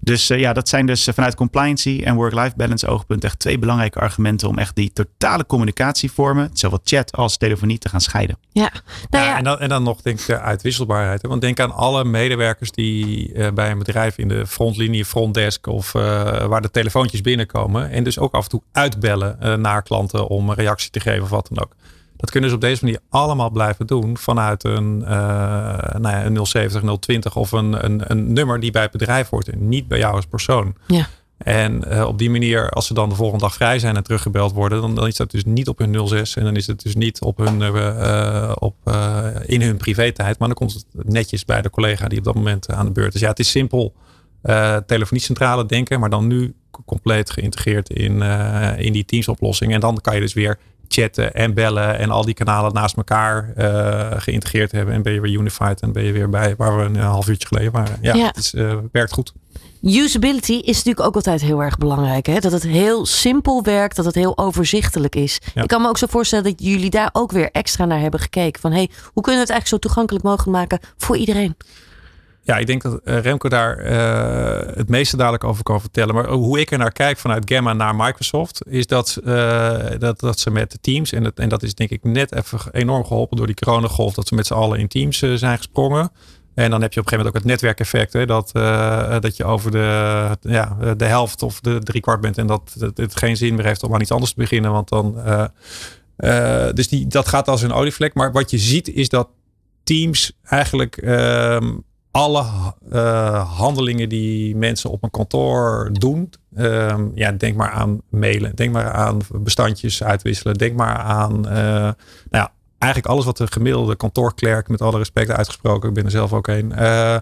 [0.00, 3.58] Dus eh, ja, dat zijn dus eh, vanuit compliancy en work-life balance oogpunt echt twee
[3.58, 8.38] belangrijke argumenten om echt die totale communicatievormen, zowel chat als telefonie, te gaan scheiden.
[8.52, 8.72] Ja.
[9.10, 11.22] Nou Ja, ja, en, dan, en dan nog denk ik de uitwisselbaarheid.
[11.22, 11.28] Hè?
[11.28, 15.94] Want denk aan alle medewerkers die eh, bij een bedrijf in de frontlinie, frontdesk of
[15.94, 16.02] eh,
[16.46, 17.90] waar de telefoontjes binnenkomen.
[17.90, 21.22] En dus ook af en toe uitbellen eh, naar klanten om een reactie te geven
[21.22, 21.72] of wat dan ook.
[22.20, 25.10] Dat kunnen ze op deze manier allemaal blijven doen vanuit een, eh
[25.98, 29.48] nou ja, een 070, 020 of een, een, een nummer die bij het bedrijf hoort
[29.48, 30.74] en niet bij jou als persoon.
[30.86, 31.08] Ja.
[31.38, 34.52] En eh, op die manier, als ze dan de volgende dag vrij zijn en teruggebeld
[34.52, 36.94] worden, dan, dan is dat dus niet op hun 06 en dan is het dus
[36.94, 38.74] niet op hun, eh, op,
[39.46, 42.70] in hun privé-tijd, maar dan komt het netjes bij de collega die op dat moment
[42.70, 43.20] aan de beurt is.
[43.20, 43.94] Ja, het is simpel
[44.86, 46.54] telefoniecentrale denken, maar dan nu
[46.86, 48.22] compleet geïntegreerd in,
[48.76, 49.72] in die Teams-oplossing.
[49.72, 50.58] En dan kan je dus weer
[50.92, 54.94] chatten en bellen en al die kanalen naast elkaar eh, geïntegreerd hebben.
[54.94, 57.48] En ben je weer unified en ben je weer bij waar we een half uurtje
[57.48, 57.98] geleden waren.
[58.00, 58.26] Ja, Ja.
[58.26, 59.32] het is, eh, werkt goed.
[59.82, 62.26] usability is natuurlijk ook altijd heel erg belangrijk.
[62.26, 62.38] Hè?
[62.38, 65.40] Dat het heel simpel werkt, dat het heel overzichtelijk is.
[65.54, 65.62] Ja.
[65.62, 68.60] Ik kan me ook zo voorstellen dat jullie daar ook weer extra naar hebben gekeken.
[68.60, 71.56] Van hey, hoe kunnen we het eigenlijk zo toegankelijk mogelijk maken voor iedereen?
[72.50, 76.14] Ja, ik denk dat eh, Remco daar eh, het meeste dadelijk over kan vertellen.
[76.14, 80.38] Maar hoe ik er naar kijk vanuit Gamma naar Microsoft, is dat, eh, dat, dat
[80.38, 83.36] ze met de teams, en dat, en dat is denk ik net even enorm geholpen
[83.36, 86.10] door die coronagolf, dat ze met z'n allen in teams zijn gesprongen.
[86.54, 88.50] En dan heb je op een gegeven moment ook het netwerkeffect, hè, dat,
[89.22, 93.36] dat je over de, ja, de helft of de driekwart bent en dat het, geen
[93.36, 94.72] zin meer heeft om aan iets anders te beginnen.
[94.72, 95.14] Want dan,
[96.74, 98.14] dus die, dat gaat als een olievlek.
[98.14, 99.28] Maar wat je ziet is dat
[99.82, 101.72] teams eigenlijk ehm,
[102.10, 102.44] alle
[102.90, 106.32] eh, handelingen die mensen op een kantoor doen.
[106.56, 108.54] ehm, ja, denk maar aan mailen.
[108.54, 110.54] Denk maar aan bestandjes uitwisselen.
[110.54, 111.94] Denk maar aan eh, nou
[112.30, 116.32] ja, eigenlijk alles wat de gemiddelde kantoorklerk, met alle respect uitgesproken, ik ben er zelf
[116.32, 117.16] ook een, eh,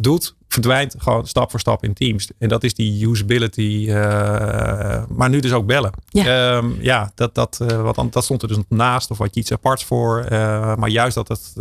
[0.00, 2.28] doet, verdwijnt gewoon stap voor stap in Teams.
[2.38, 5.92] En dat is die usability, eh, maar nu dus ook bellen.
[6.08, 6.56] Ja.
[6.56, 9.40] Ehm, ja dat, dat, eh, wat, dan- dat stond er dus naast of wat je
[9.40, 10.20] iets aparts voor.
[10.24, 11.52] eh, maar juist dat het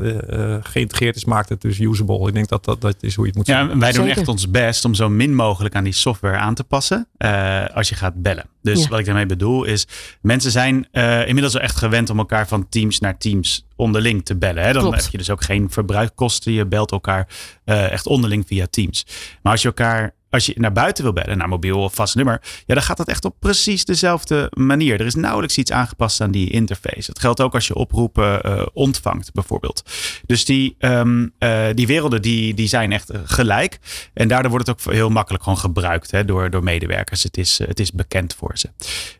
[0.61, 2.27] geïntegreerd is, maakt het dus usable.
[2.27, 3.79] Ik denk dat dat, dat is hoe je het moet Ja, zien.
[3.79, 4.17] wij doen Zeker.
[4.17, 7.89] echt ons best om zo min mogelijk aan die software aan te passen eh, als
[7.89, 8.45] je gaat bellen.
[8.61, 8.89] Dus Ja.
[8.89, 9.87] wat ik daarmee bedoel is,
[10.21, 14.35] mensen zijn eh, inmiddels wel echt gewend om elkaar van teams naar teams onderling te
[14.35, 14.63] bellen.
[14.63, 14.73] Hè?
[14.73, 15.01] Dan Klopt.
[15.01, 16.51] heb je dus ook geen verbruikkosten.
[16.51, 17.27] Je belt elkaar
[17.63, 19.05] eh, echt onderling via Teams.
[19.41, 22.41] Maar als je elkaar als je naar buiten wil bellen, naar mobiel of vast nummer,
[22.65, 24.99] ja, dan gaat dat echt op precies dezelfde manier.
[24.99, 27.07] Er is nauwelijks iets aangepast aan die interface.
[27.07, 29.83] Dat geldt ook als je oproepen eh, ontvangt, bijvoorbeeld.
[30.25, 33.79] Dus die, ehm, eh, die werelden die, die zijn echt gelijk.
[34.13, 37.23] En daardoor wordt het ook heel makkelijk gewoon gebruikt hè, door, door medewerkers.
[37.23, 38.69] Het is, het is bekend voor ze.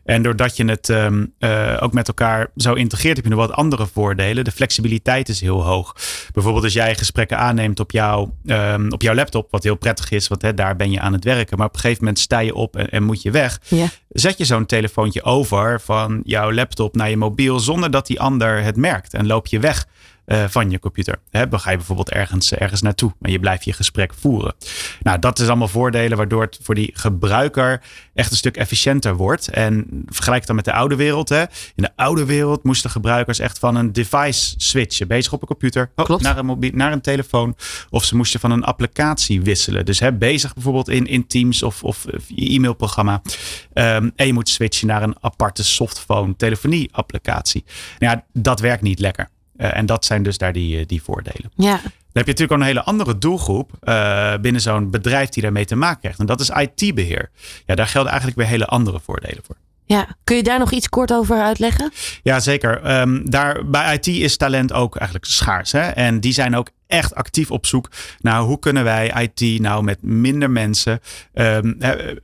[0.04, 3.56] En doordat je het ehm, eh, ook met elkaar zo integreert, heb je nog wat
[3.56, 4.44] andere voordelen.
[4.44, 5.96] De flexibiliteit is heel hoog.
[6.32, 10.28] Bijvoorbeeld als jij gesprekken aanneemt op, jouw ehm, op jouw laptop, wat heel prettig is,
[10.28, 11.58] want hè, daar ben je aan het werken.
[11.58, 13.60] Maar op een gegeven moment sta je op en, en moet je weg.
[13.68, 13.86] Ja.
[14.08, 18.62] Zet je zo'n telefoontje over van jouw laptop naar je mobiel zonder dat die ander
[18.62, 19.14] het merkt.
[19.14, 19.86] En loop je weg
[20.28, 21.18] eh, van je computer.
[21.30, 24.54] Hè, dan ga je bijvoorbeeld ergens, ergens naartoe en je blijft je gesprek voeren.
[25.02, 27.82] Nou, dat is allemaal voordelen waardoor het voor die gebruiker
[28.14, 29.48] echt een stuk efficiënter wordt.
[29.48, 31.28] En vergelijk dan met de oude wereld.
[31.28, 31.40] Hè.
[31.40, 35.08] In de oude wereld moesten gebruikers echt van een device switchen.
[35.08, 37.56] Bezig op een computer oh, naar, een mobiel, naar een telefoon.
[37.90, 39.84] Of ze moesten van een applicatie wisselen.
[39.84, 43.22] Dus hè, bezig bijvoorbeeld in, in Teams of, of je e-mailprogramma.
[43.74, 47.64] Um, en je moet switchen naar een aparte softphone telefonie applicatie.
[47.98, 49.28] Nou ja, dat werkt niet lekker.
[49.58, 51.50] Uh, en dat zijn dus daar die, die voordelen.
[51.56, 51.80] Ja.
[51.82, 55.64] Dan heb je natuurlijk ook een hele andere doelgroep uh, binnen zo'n bedrijf die daarmee
[55.64, 56.18] te maken krijgt.
[56.18, 57.30] En dat is IT-beheer.
[57.66, 59.56] Ja, daar gelden eigenlijk weer hele andere voordelen voor.
[59.84, 61.92] Ja, kun je daar nog iets kort over uitleggen?
[62.22, 63.00] Ja, zeker.
[63.00, 65.72] Um, daar, bij IT is talent ook eigenlijk schaars.
[65.72, 65.80] Hè?
[65.80, 70.02] En die zijn ook echt actief op zoek naar hoe kunnen wij IT nou met
[70.02, 71.00] minder mensen
[71.34, 71.78] um,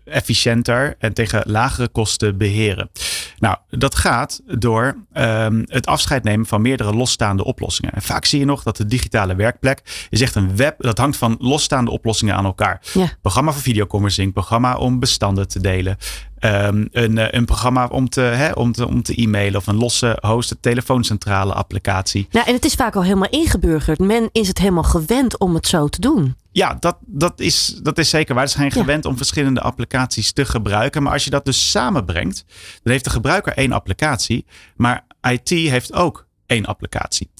[0.04, 2.90] efficiënter en tegen lagere kosten beheren.
[3.38, 7.92] Nou, dat gaat door um, het afscheid nemen van meerdere losstaande oplossingen.
[7.92, 11.16] En vaak zie je nog dat de digitale werkplek is echt een web, dat hangt
[11.16, 12.80] van losstaande oplossingen aan elkaar.
[12.92, 13.12] Ja.
[13.20, 15.96] Programma voor videoconferencing, programma om bestanden te delen,
[16.44, 19.76] Um, een, eh, een programma om te, hè, om, te, om te e-mailen of een
[19.76, 22.26] losse hosted telefooncentrale applicatie.
[22.30, 23.98] Nou, en het is vaak al helemaal ingeburgerd.
[23.98, 26.36] Men is het helemaal gewend om het zo te doen.
[26.52, 28.48] Ja, dat, dat, is, dat is zeker waar.
[28.48, 29.10] Ze zijn gewend ja.
[29.10, 31.02] om verschillende applicaties te gebruiken.
[31.02, 32.44] Maar als je dat dus samenbrengt,
[32.82, 34.46] dan heeft de gebruiker één applicatie.
[34.76, 37.30] Maar IT heeft ook één applicatie.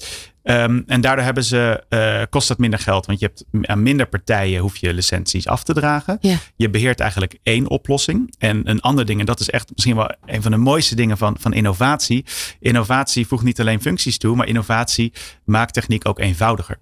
[0.47, 3.07] Um, en daardoor hebben ze, uh, kost dat minder geld.
[3.07, 6.19] Want je hebt aan minder partijen hoef je licenties af te dragen.
[6.21, 6.37] Ja.
[6.57, 8.35] Je beheert eigenlijk één oplossing.
[8.39, 11.19] En een ander ding, en dat is echt misschien wel een van de mooiste dingen
[11.19, 12.25] van, van innovatie.
[12.61, 15.13] Innovatie voegt niet alleen functies toe, maar innovatie
[15.45, 16.79] maakt techniek ook eenvoudiger.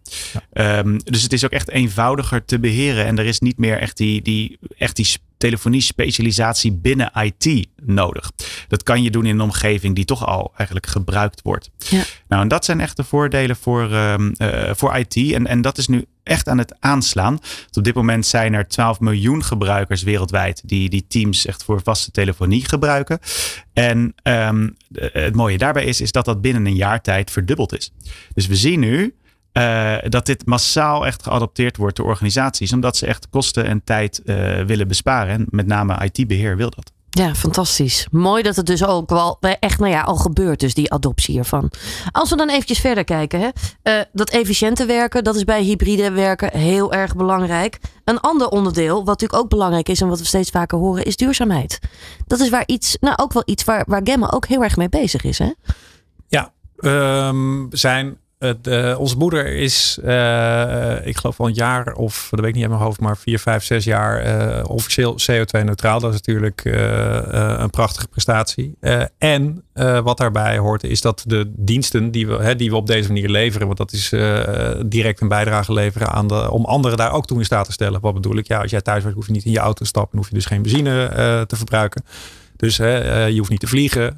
[0.53, 0.79] Ja.
[0.79, 3.07] Um, dus het is ook echt eenvoudiger te beheren.
[3.07, 5.07] En er is niet meer echt die, die, echt die
[5.43, 8.33] telefonie specialisatie binnen IT nodig.
[8.69, 11.71] Dat kan je doen in een omgeving die toch al eigenlijk gebruikt wordt.
[11.79, 12.03] Ja.
[12.29, 15.17] Nou, en dat zijn echt de voordelen voor, um, uh, voor IT.
[15.17, 17.39] En, en dat is nu echt aan het aanslaan.
[17.73, 22.11] Op dit moment zijn er 12 miljoen gebruikers wereldwijd die die Teams echt voor vaste
[22.11, 23.19] telefonie gebruiken.
[23.73, 27.93] En um, het mooie daarbij is, is dat dat binnen een jaar tijd verdubbeld is.
[28.35, 29.15] Dus we zien nu
[29.53, 32.73] uh, dat dit massaal echt geadopteerd wordt door organisaties.
[32.73, 35.35] Omdat ze echt kosten en tijd uh, willen besparen.
[35.35, 36.93] En met name IT-beheer wil dat.
[37.15, 38.07] Ja, fantastisch.
[38.11, 41.71] Mooi dat het dus ook wel echt nou ja, al gebeurt, dus die adoptie hiervan.
[42.11, 43.49] Als we dan eventjes verder kijken, hè?
[43.99, 47.79] Uh, dat efficiënte werken, dat is bij hybride werken heel erg belangrijk.
[48.05, 51.17] Een ander onderdeel, wat natuurlijk ook belangrijk is en wat we steeds vaker horen, is
[51.17, 51.79] duurzaamheid.
[52.27, 54.89] Dat is waar iets, nou ook wel iets waar, waar Gemma ook heel erg mee
[54.89, 55.53] bezig is, hè?
[56.29, 62.41] Ja, um, zijn uh, onze moeder is, uh, ik geloof al een jaar of, dat
[62.41, 66.01] weet ik niet in mijn hoofd, maar vier, vijf, zes jaar uh, officieel CO2-neutraal.
[66.01, 68.77] Dat is natuurlijk een prachtige prestatie.
[69.19, 69.65] en
[70.05, 73.29] wat daarbij hoort, is dat de diensten die we, hè, die we op deze manier
[73.29, 74.09] leveren, want dat is
[74.87, 78.01] direct een bijdrage leveren aan de, om anderen daar ook toe in staat te stellen.
[78.01, 78.47] Wat bedoel ik?
[78.47, 80.35] Ja, als jij thuis werkt, hoef je niet in je auto te stappen, hoef je
[80.35, 81.11] dus geen benzine
[81.47, 82.05] te verbruiken.
[82.57, 84.17] Dus je hoeft niet te vliegen,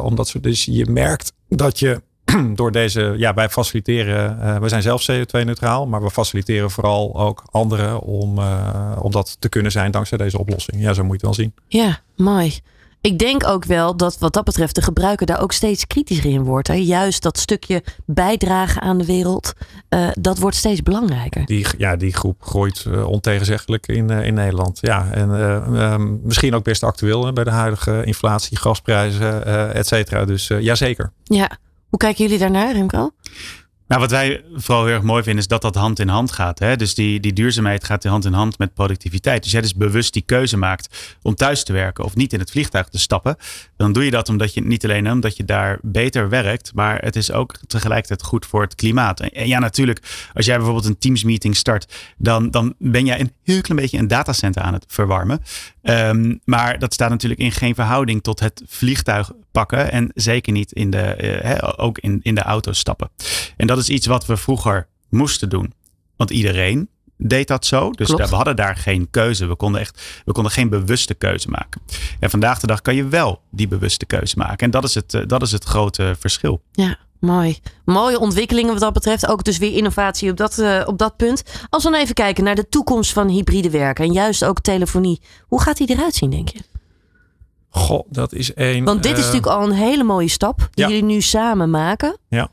[0.00, 2.00] omdat dus je merkt dat je
[2.54, 7.42] door deze, ja, wij faciliteren, uh, we zijn zelf CO2-neutraal, maar we faciliteren vooral ook
[7.50, 10.82] anderen om, uh, om dat te kunnen zijn dankzij deze oplossing.
[10.82, 11.54] Ja, zo moet je het wel zien.
[11.68, 12.60] Ja, mooi.
[13.04, 16.42] Ik denk ook wel dat wat dat betreft de gebruiker daar ook steeds kritischer in
[16.42, 16.68] wordt.
[16.68, 16.74] Hè?
[16.74, 19.52] Juist dat stukje bijdragen aan de wereld,
[19.90, 21.46] uh, dat wordt steeds belangrijker.
[21.46, 24.78] Die, ja, die groep groeit uh, ontegenzeggelijk in, uh, in Nederland.
[24.80, 29.44] Ja, en um, misschien ook best actueel hè, bij de huidige inflatie, gasprijzen,
[29.74, 30.24] et cetera.
[30.24, 31.12] Dus ja, zeker.
[31.24, 31.58] Ja,
[31.94, 33.10] hoe kijken jullie daarnaar, Remco?
[33.86, 36.58] Nou, wat wij vooral heel erg mooi vinden is dat dat hand in hand gaat.
[36.58, 36.76] Hè?
[36.76, 39.42] Dus die, die duurzaamheid gaat hand in hand met productiviteit.
[39.42, 42.50] Dus jij dus bewust die keuze maakt om thuis te werken of niet in het
[42.50, 43.36] vliegtuig te stappen.
[43.76, 47.16] Dan doe je dat omdat je niet alleen omdat je daar beter werkt, maar het
[47.16, 49.20] is ook tegelijkertijd goed voor het klimaat.
[49.20, 53.20] En, en ja, natuurlijk, als jij bijvoorbeeld een Teams meeting start, dan, dan ben jij
[53.20, 55.40] een heel klein beetje een datacenter aan het verwarmen.
[55.86, 60.72] Um, maar dat staat natuurlijk in geen verhouding tot het vliegtuig pakken en zeker niet
[60.72, 63.10] in de, uh, he, ook in, in de auto stappen.
[63.56, 65.72] En dat is iets wat we vroeger moesten doen.
[66.16, 67.90] Want iedereen deed dat zo.
[67.90, 69.46] Dus daar, we hadden daar geen keuze.
[69.46, 71.80] We konden, echt, we konden geen bewuste keuze maken.
[72.20, 74.58] En vandaag de dag kan je wel die bewuste keuze maken.
[74.58, 76.62] En dat is het, dat is het grote verschil.
[76.72, 77.58] Ja, Mooi.
[77.84, 79.26] Mooie ontwikkelingen wat dat betreft.
[79.26, 81.42] Ook dus weer innovatie op dat, uh, op dat punt.
[81.70, 84.04] Als we dan even kijken naar de toekomst van hybride werken.
[84.04, 85.20] En juist ook telefonie.
[85.48, 86.58] Hoe gaat die eruit zien, denk je?
[87.68, 88.84] Goh, dat is één.
[88.84, 90.58] Want dit uh, is natuurlijk al een hele mooie stap.
[90.58, 90.88] Die ja.
[90.88, 92.16] jullie nu samen maken.
[92.28, 92.48] Ja.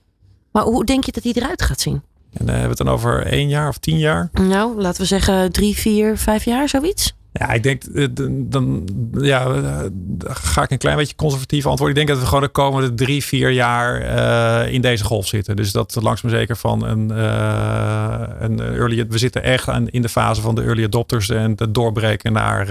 [0.51, 2.01] Maar hoe denk je dat die eruit gaat zien?
[2.33, 4.29] En uh, hebben we het dan over één jaar of tien jaar?
[4.33, 7.13] Nou, laten we zeggen drie, vier, vijf jaar, zoiets.
[7.33, 9.85] Ja, ik denk, eh, dan ja, eh,
[10.27, 11.97] ga ik een klein beetje conservatief antwoorden.
[11.97, 15.55] Ik denk dat we gewoon de komende drie, vier jaar uh, in deze golf zitten.
[15.55, 19.07] Dus dat langzaam zeker van een, uh, een early...
[19.07, 22.65] We zitten echt aan, in de fase van de early adopters en het doorbreken naar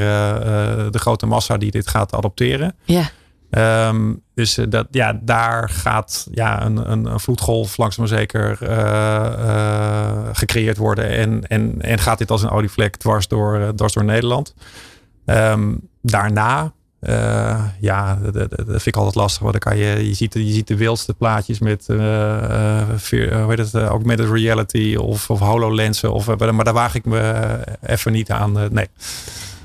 [0.91, 2.75] de grote massa die dit gaat adopteren.
[2.85, 3.11] Ja.
[3.51, 8.69] Um, dus dat, ja, daar gaat ja, een, een, een vloedgolf langzaam maar zeker uh,
[9.39, 11.09] uh, gecreëerd worden.
[11.09, 14.55] En, en, en gaat dit als een olievlek dwars door, dwars door Nederland.
[15.27, 16.73] Um, daarna,
[17.81, 19.43] ja, dat, vind ik altijd lastig.
[19.43, 23.75] Want dan kan je, je, ziet, je ziet de wildste plaatjes met hoe heet het,
[23.75, 26.13] augmented reality of, of HoloLensen.
[26.13, 28.53] Of, maar daar waag ik me even niet aan.
[28.71, 28.89] nee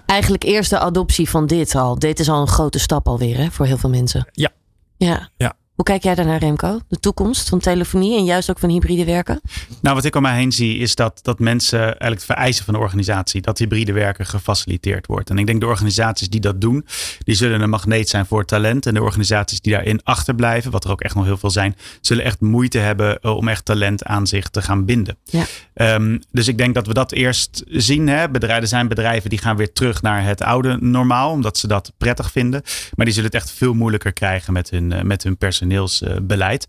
[0.05, 1.99] eigenlijk eerst de adoptie van dit al.
[1.99, 4.27] Dit is al een grote stap alweer hè, voor heel veel mensen.
[4.31, 4.49] Ja.
[4.97, 5.29] Ja.
[5.37, 5.53] ja.
[5.75, 6.79] Hoe kijk jij daarnaar, Remco?
[6.87, 9.41] De toekomst van telefonie en juist ook van hybride werken?
[9.81, 12.73] Nou, wat ik om mij heen zie, is dat, dat mensen eigenlijk het vereisen van
[12.73, 15.29] de organisatie dat hybride werken gefaciliteerd wordt.
[15.29, 16.85] En ik denk de organisaties die dat doen,
[17.19, 18.85] die zullen een magneet zijn voor talent.
[18.85, 22.23] En de organisaties die daarin achterblijven, wat er ook echt nog heel veel zijn, zullen
[22.23, 25.17] echt moeite hebben eh, om echt talent aan zich te gaan binden.
[25.23, 25.45] Ja.
[25.73, 28.07] Um, dus ik denk dat we dat eerst zien.
[28.07, 28.29] Hè.
[28.29, 31.93] Bedrijven, er zijn bedrijven die gaan weer terug naar het oude normaal, omdat ze dat
[31.97, 32.61] prettig vinden.
[32.95, 36.67] Maar die zullen het echt veel moeilijker krijgen met hun, uh, met hun personeel personeelsbeleid.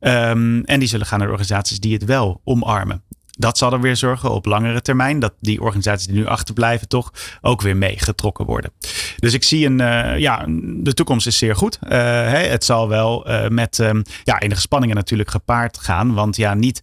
[0.00, 3.02] Um, en die zullen gaan naar organisaties die het wel omarmen.
[3.36, 7.12] Dat zal er weer zorgen op langere termijn dat die organisaties die nu achterblijven toch
[7.40, 8.72] ook weer meegetrokken worden.
[9.16, 11.78] Dus ik zie een, uh, ja, de toekomst is zeer goed.
[11.82, 16.14] Uh, hè, het zal wel uh, met um, ja, enige spanningen natuurlijk gepaard gaan.
[16.14, 16.80] Want ja, niet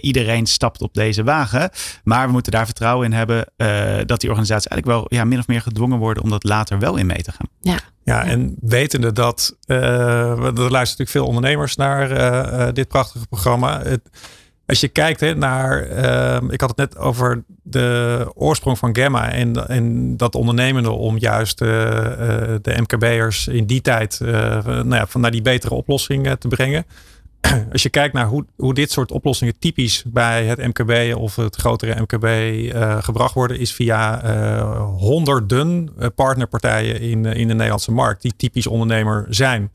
[0.00, 1.70] iedereen stapt op deze wagen.
[2.04, 3.46] Maar we moeten daar vertrouwen in hebben
[4.06, 6.96] dat die organisaties eigenlijk wel ja, min of meer gedwongen worden om dat later wel
[6.96, 7.48] in mee te gaan.
[7.60, 7.78] Ja.
[8.04, 13.82] Ja, en wetende dat, uh, er luisteren natuurlijk veel ondernemers naar uh, dit prachtige programma.
[13.82, 14.00] Het,
[14.66, 19.32] als je kijkt hè, naar, uh, ik had het net over de oorsprong van Gamma
[19.32, 25.30] en, en dat ondernemende om juist de MKB'ers in die tijd nou ja, van naar
[25.30, 26.84] die betere oplossing te brengen.
[27.72, 31.56] als je kijkt naar hoe, hoe dit soort oplossingen typisch bij het MKB of het
[31.56, 32.26] grotere MKB
[33.04, 34.20] gebracht worden, is via
[34.78, 39.70] honderden partnerpartijen in, in de Nederlandse markt die typisch ondernemer zijn.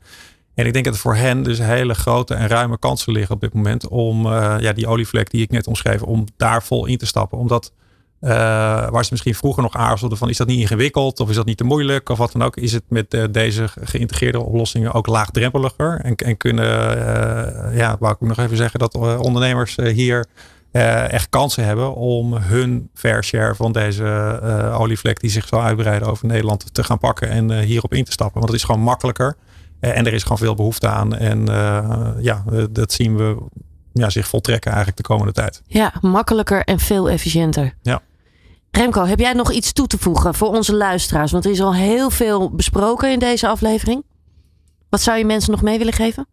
[0.60, 3.54] En ik denk dat voor hen dus hele grote en ruime kansen liggen op dit
[3.54, 7.06] moment om uh, ja, die olievlek die ik net omschreef, om daar vol in te
[7.06, 7.38] stappen.
[7.38, 7.72] Omdat
[8.20, 8.30] uh,
[8.90, 11.56] waar ze misschien vroeger nog aarzelden van is dat niet ingewikkeld of is dat niet
[11.56, 16.00] te moeilijk of wat dan ook, is het met uh, deze geïntegreerde oplossingen ook laagdrempeliger.
[16.00, 16.66] En, en kunnen,
[17.76, 20.26] ja, wou ik nog even zeggen, dat ondernemers hier
[21.08, 24.40] echt kansen hebben om hun fair share van deze
[24.78, 28.40] olievlek die zich zal uitbreiden over Nederland te gaan pakken en hierop in te stappen.
[28.40, 29.36] Want het is gewoon makkelijker
[29.80, 31.16] en er is gewoon veel behoefte aan.
[31.16, 31.44] En
[32.20, 33.36] ja, dat zien we
[33.92, 35.62] ja, zich voltrekken eigenlijk de komende tijd.
[35.66, 37.74] Ja, makkelijker en veel efficiënter.
[37.82, 38.02] Ja.
[38.70, 41.32] Remco, heb jij nog iets toe te voegen voor onze luisteraars?
[41.32, 44.04] Want er is al heel veel besproken in deze aflevering.
[44.88, 46.26] Wat zou je mensen nog mee willen geven?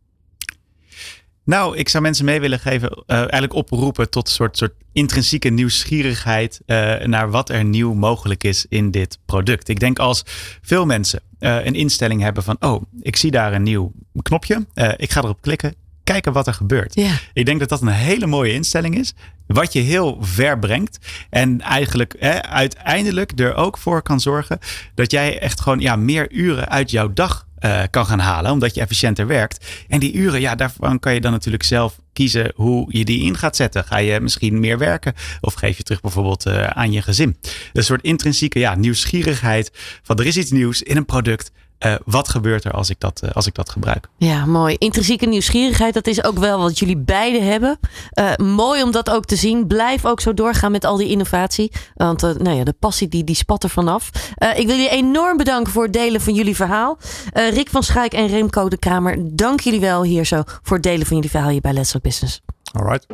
[1.48, 5.50] Nou, ik zou mensen mee willen geven, uh, eigenlijk oproepen tot een soort, soort intrinsieke
[5.50, 9.70] nieuwsgierigheid uh, naar wat er nieuw mogelijk is in dit product.
[9.70, 10.24] Ik denk als
[10.62, 13.92] veel mensen uh, een instelling hebben van, oh, ik zie daar een nieuw
[14.22, 14.66] knopje,
[14.98, 16.96] ik ga erop klikken, kijken wat er gebeurt.
[17.34, 19.14] Ik denk dat dat een hele mooie instelling is.
[19.48, 21.00] Wat je heel ver brengt.
[21.30, 24.60] En eigenlijk hè, uiteindelijk er ook voor kan zorgen
[24.96, 28.52] dat jij echt gewoon ja, meer uren uit jouw dag uh, kan gaan halen.
[28.52, 29.66] Omdat je efficiënter werkt.
[29.88, 33.38] En die uren, ja, daarvan kan je dan natuurlijk zelf kiezen hoe je die in
[33.38, 33.84] gaat zetten.
[33.84, 35.14] Ga je misschien meer werken?
[35.42, 37.38] Of geef je terug bijvoorbeeld uh, aan je gezin?
[37.74, 39.72] Een soort intrinsieke ja, nieuwsgierigheid.
[40.04, 41.52] Van er is iets nieuws in een product.
[41.86, 44.08] Uh, wat gebeurt er als ik, dat, uh, als ik dat gebruik?
[44.18, 44.76] Ja, mooi.
[44.78, 47.80] Intrinsieke nieuwsgierigheid, dat is ook wel wat jullie beiden hebben.
[48.20, 49.68] Uh, mooi om dat ook te zien.
[49.68, 51.72] Blijf ook zo doorgaan met al die innovatie.
[51.96, 54.10] Want nou ja, de passie die, die spat er vanaf.
[54.56, 56.98] ik wil jullie enorm bedanken voor het delen van jullie verhaal.
[57.34, 61.06] Rick van Schaik en Remco de Kramer, dank jullie wel hier zo voor het delen
[61.06, 62.42] van jullie verhaal hier bij Let's Talk Business.
[62.72, 63.06] All right.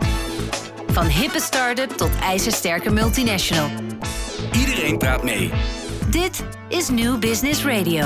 [0.88, 3.70] Van hippe start-up tot ijzersterke multinational.
[4.52, 5.52] Iedereen praat mee.
[6.10, 8.06] Dit is New Business Radio.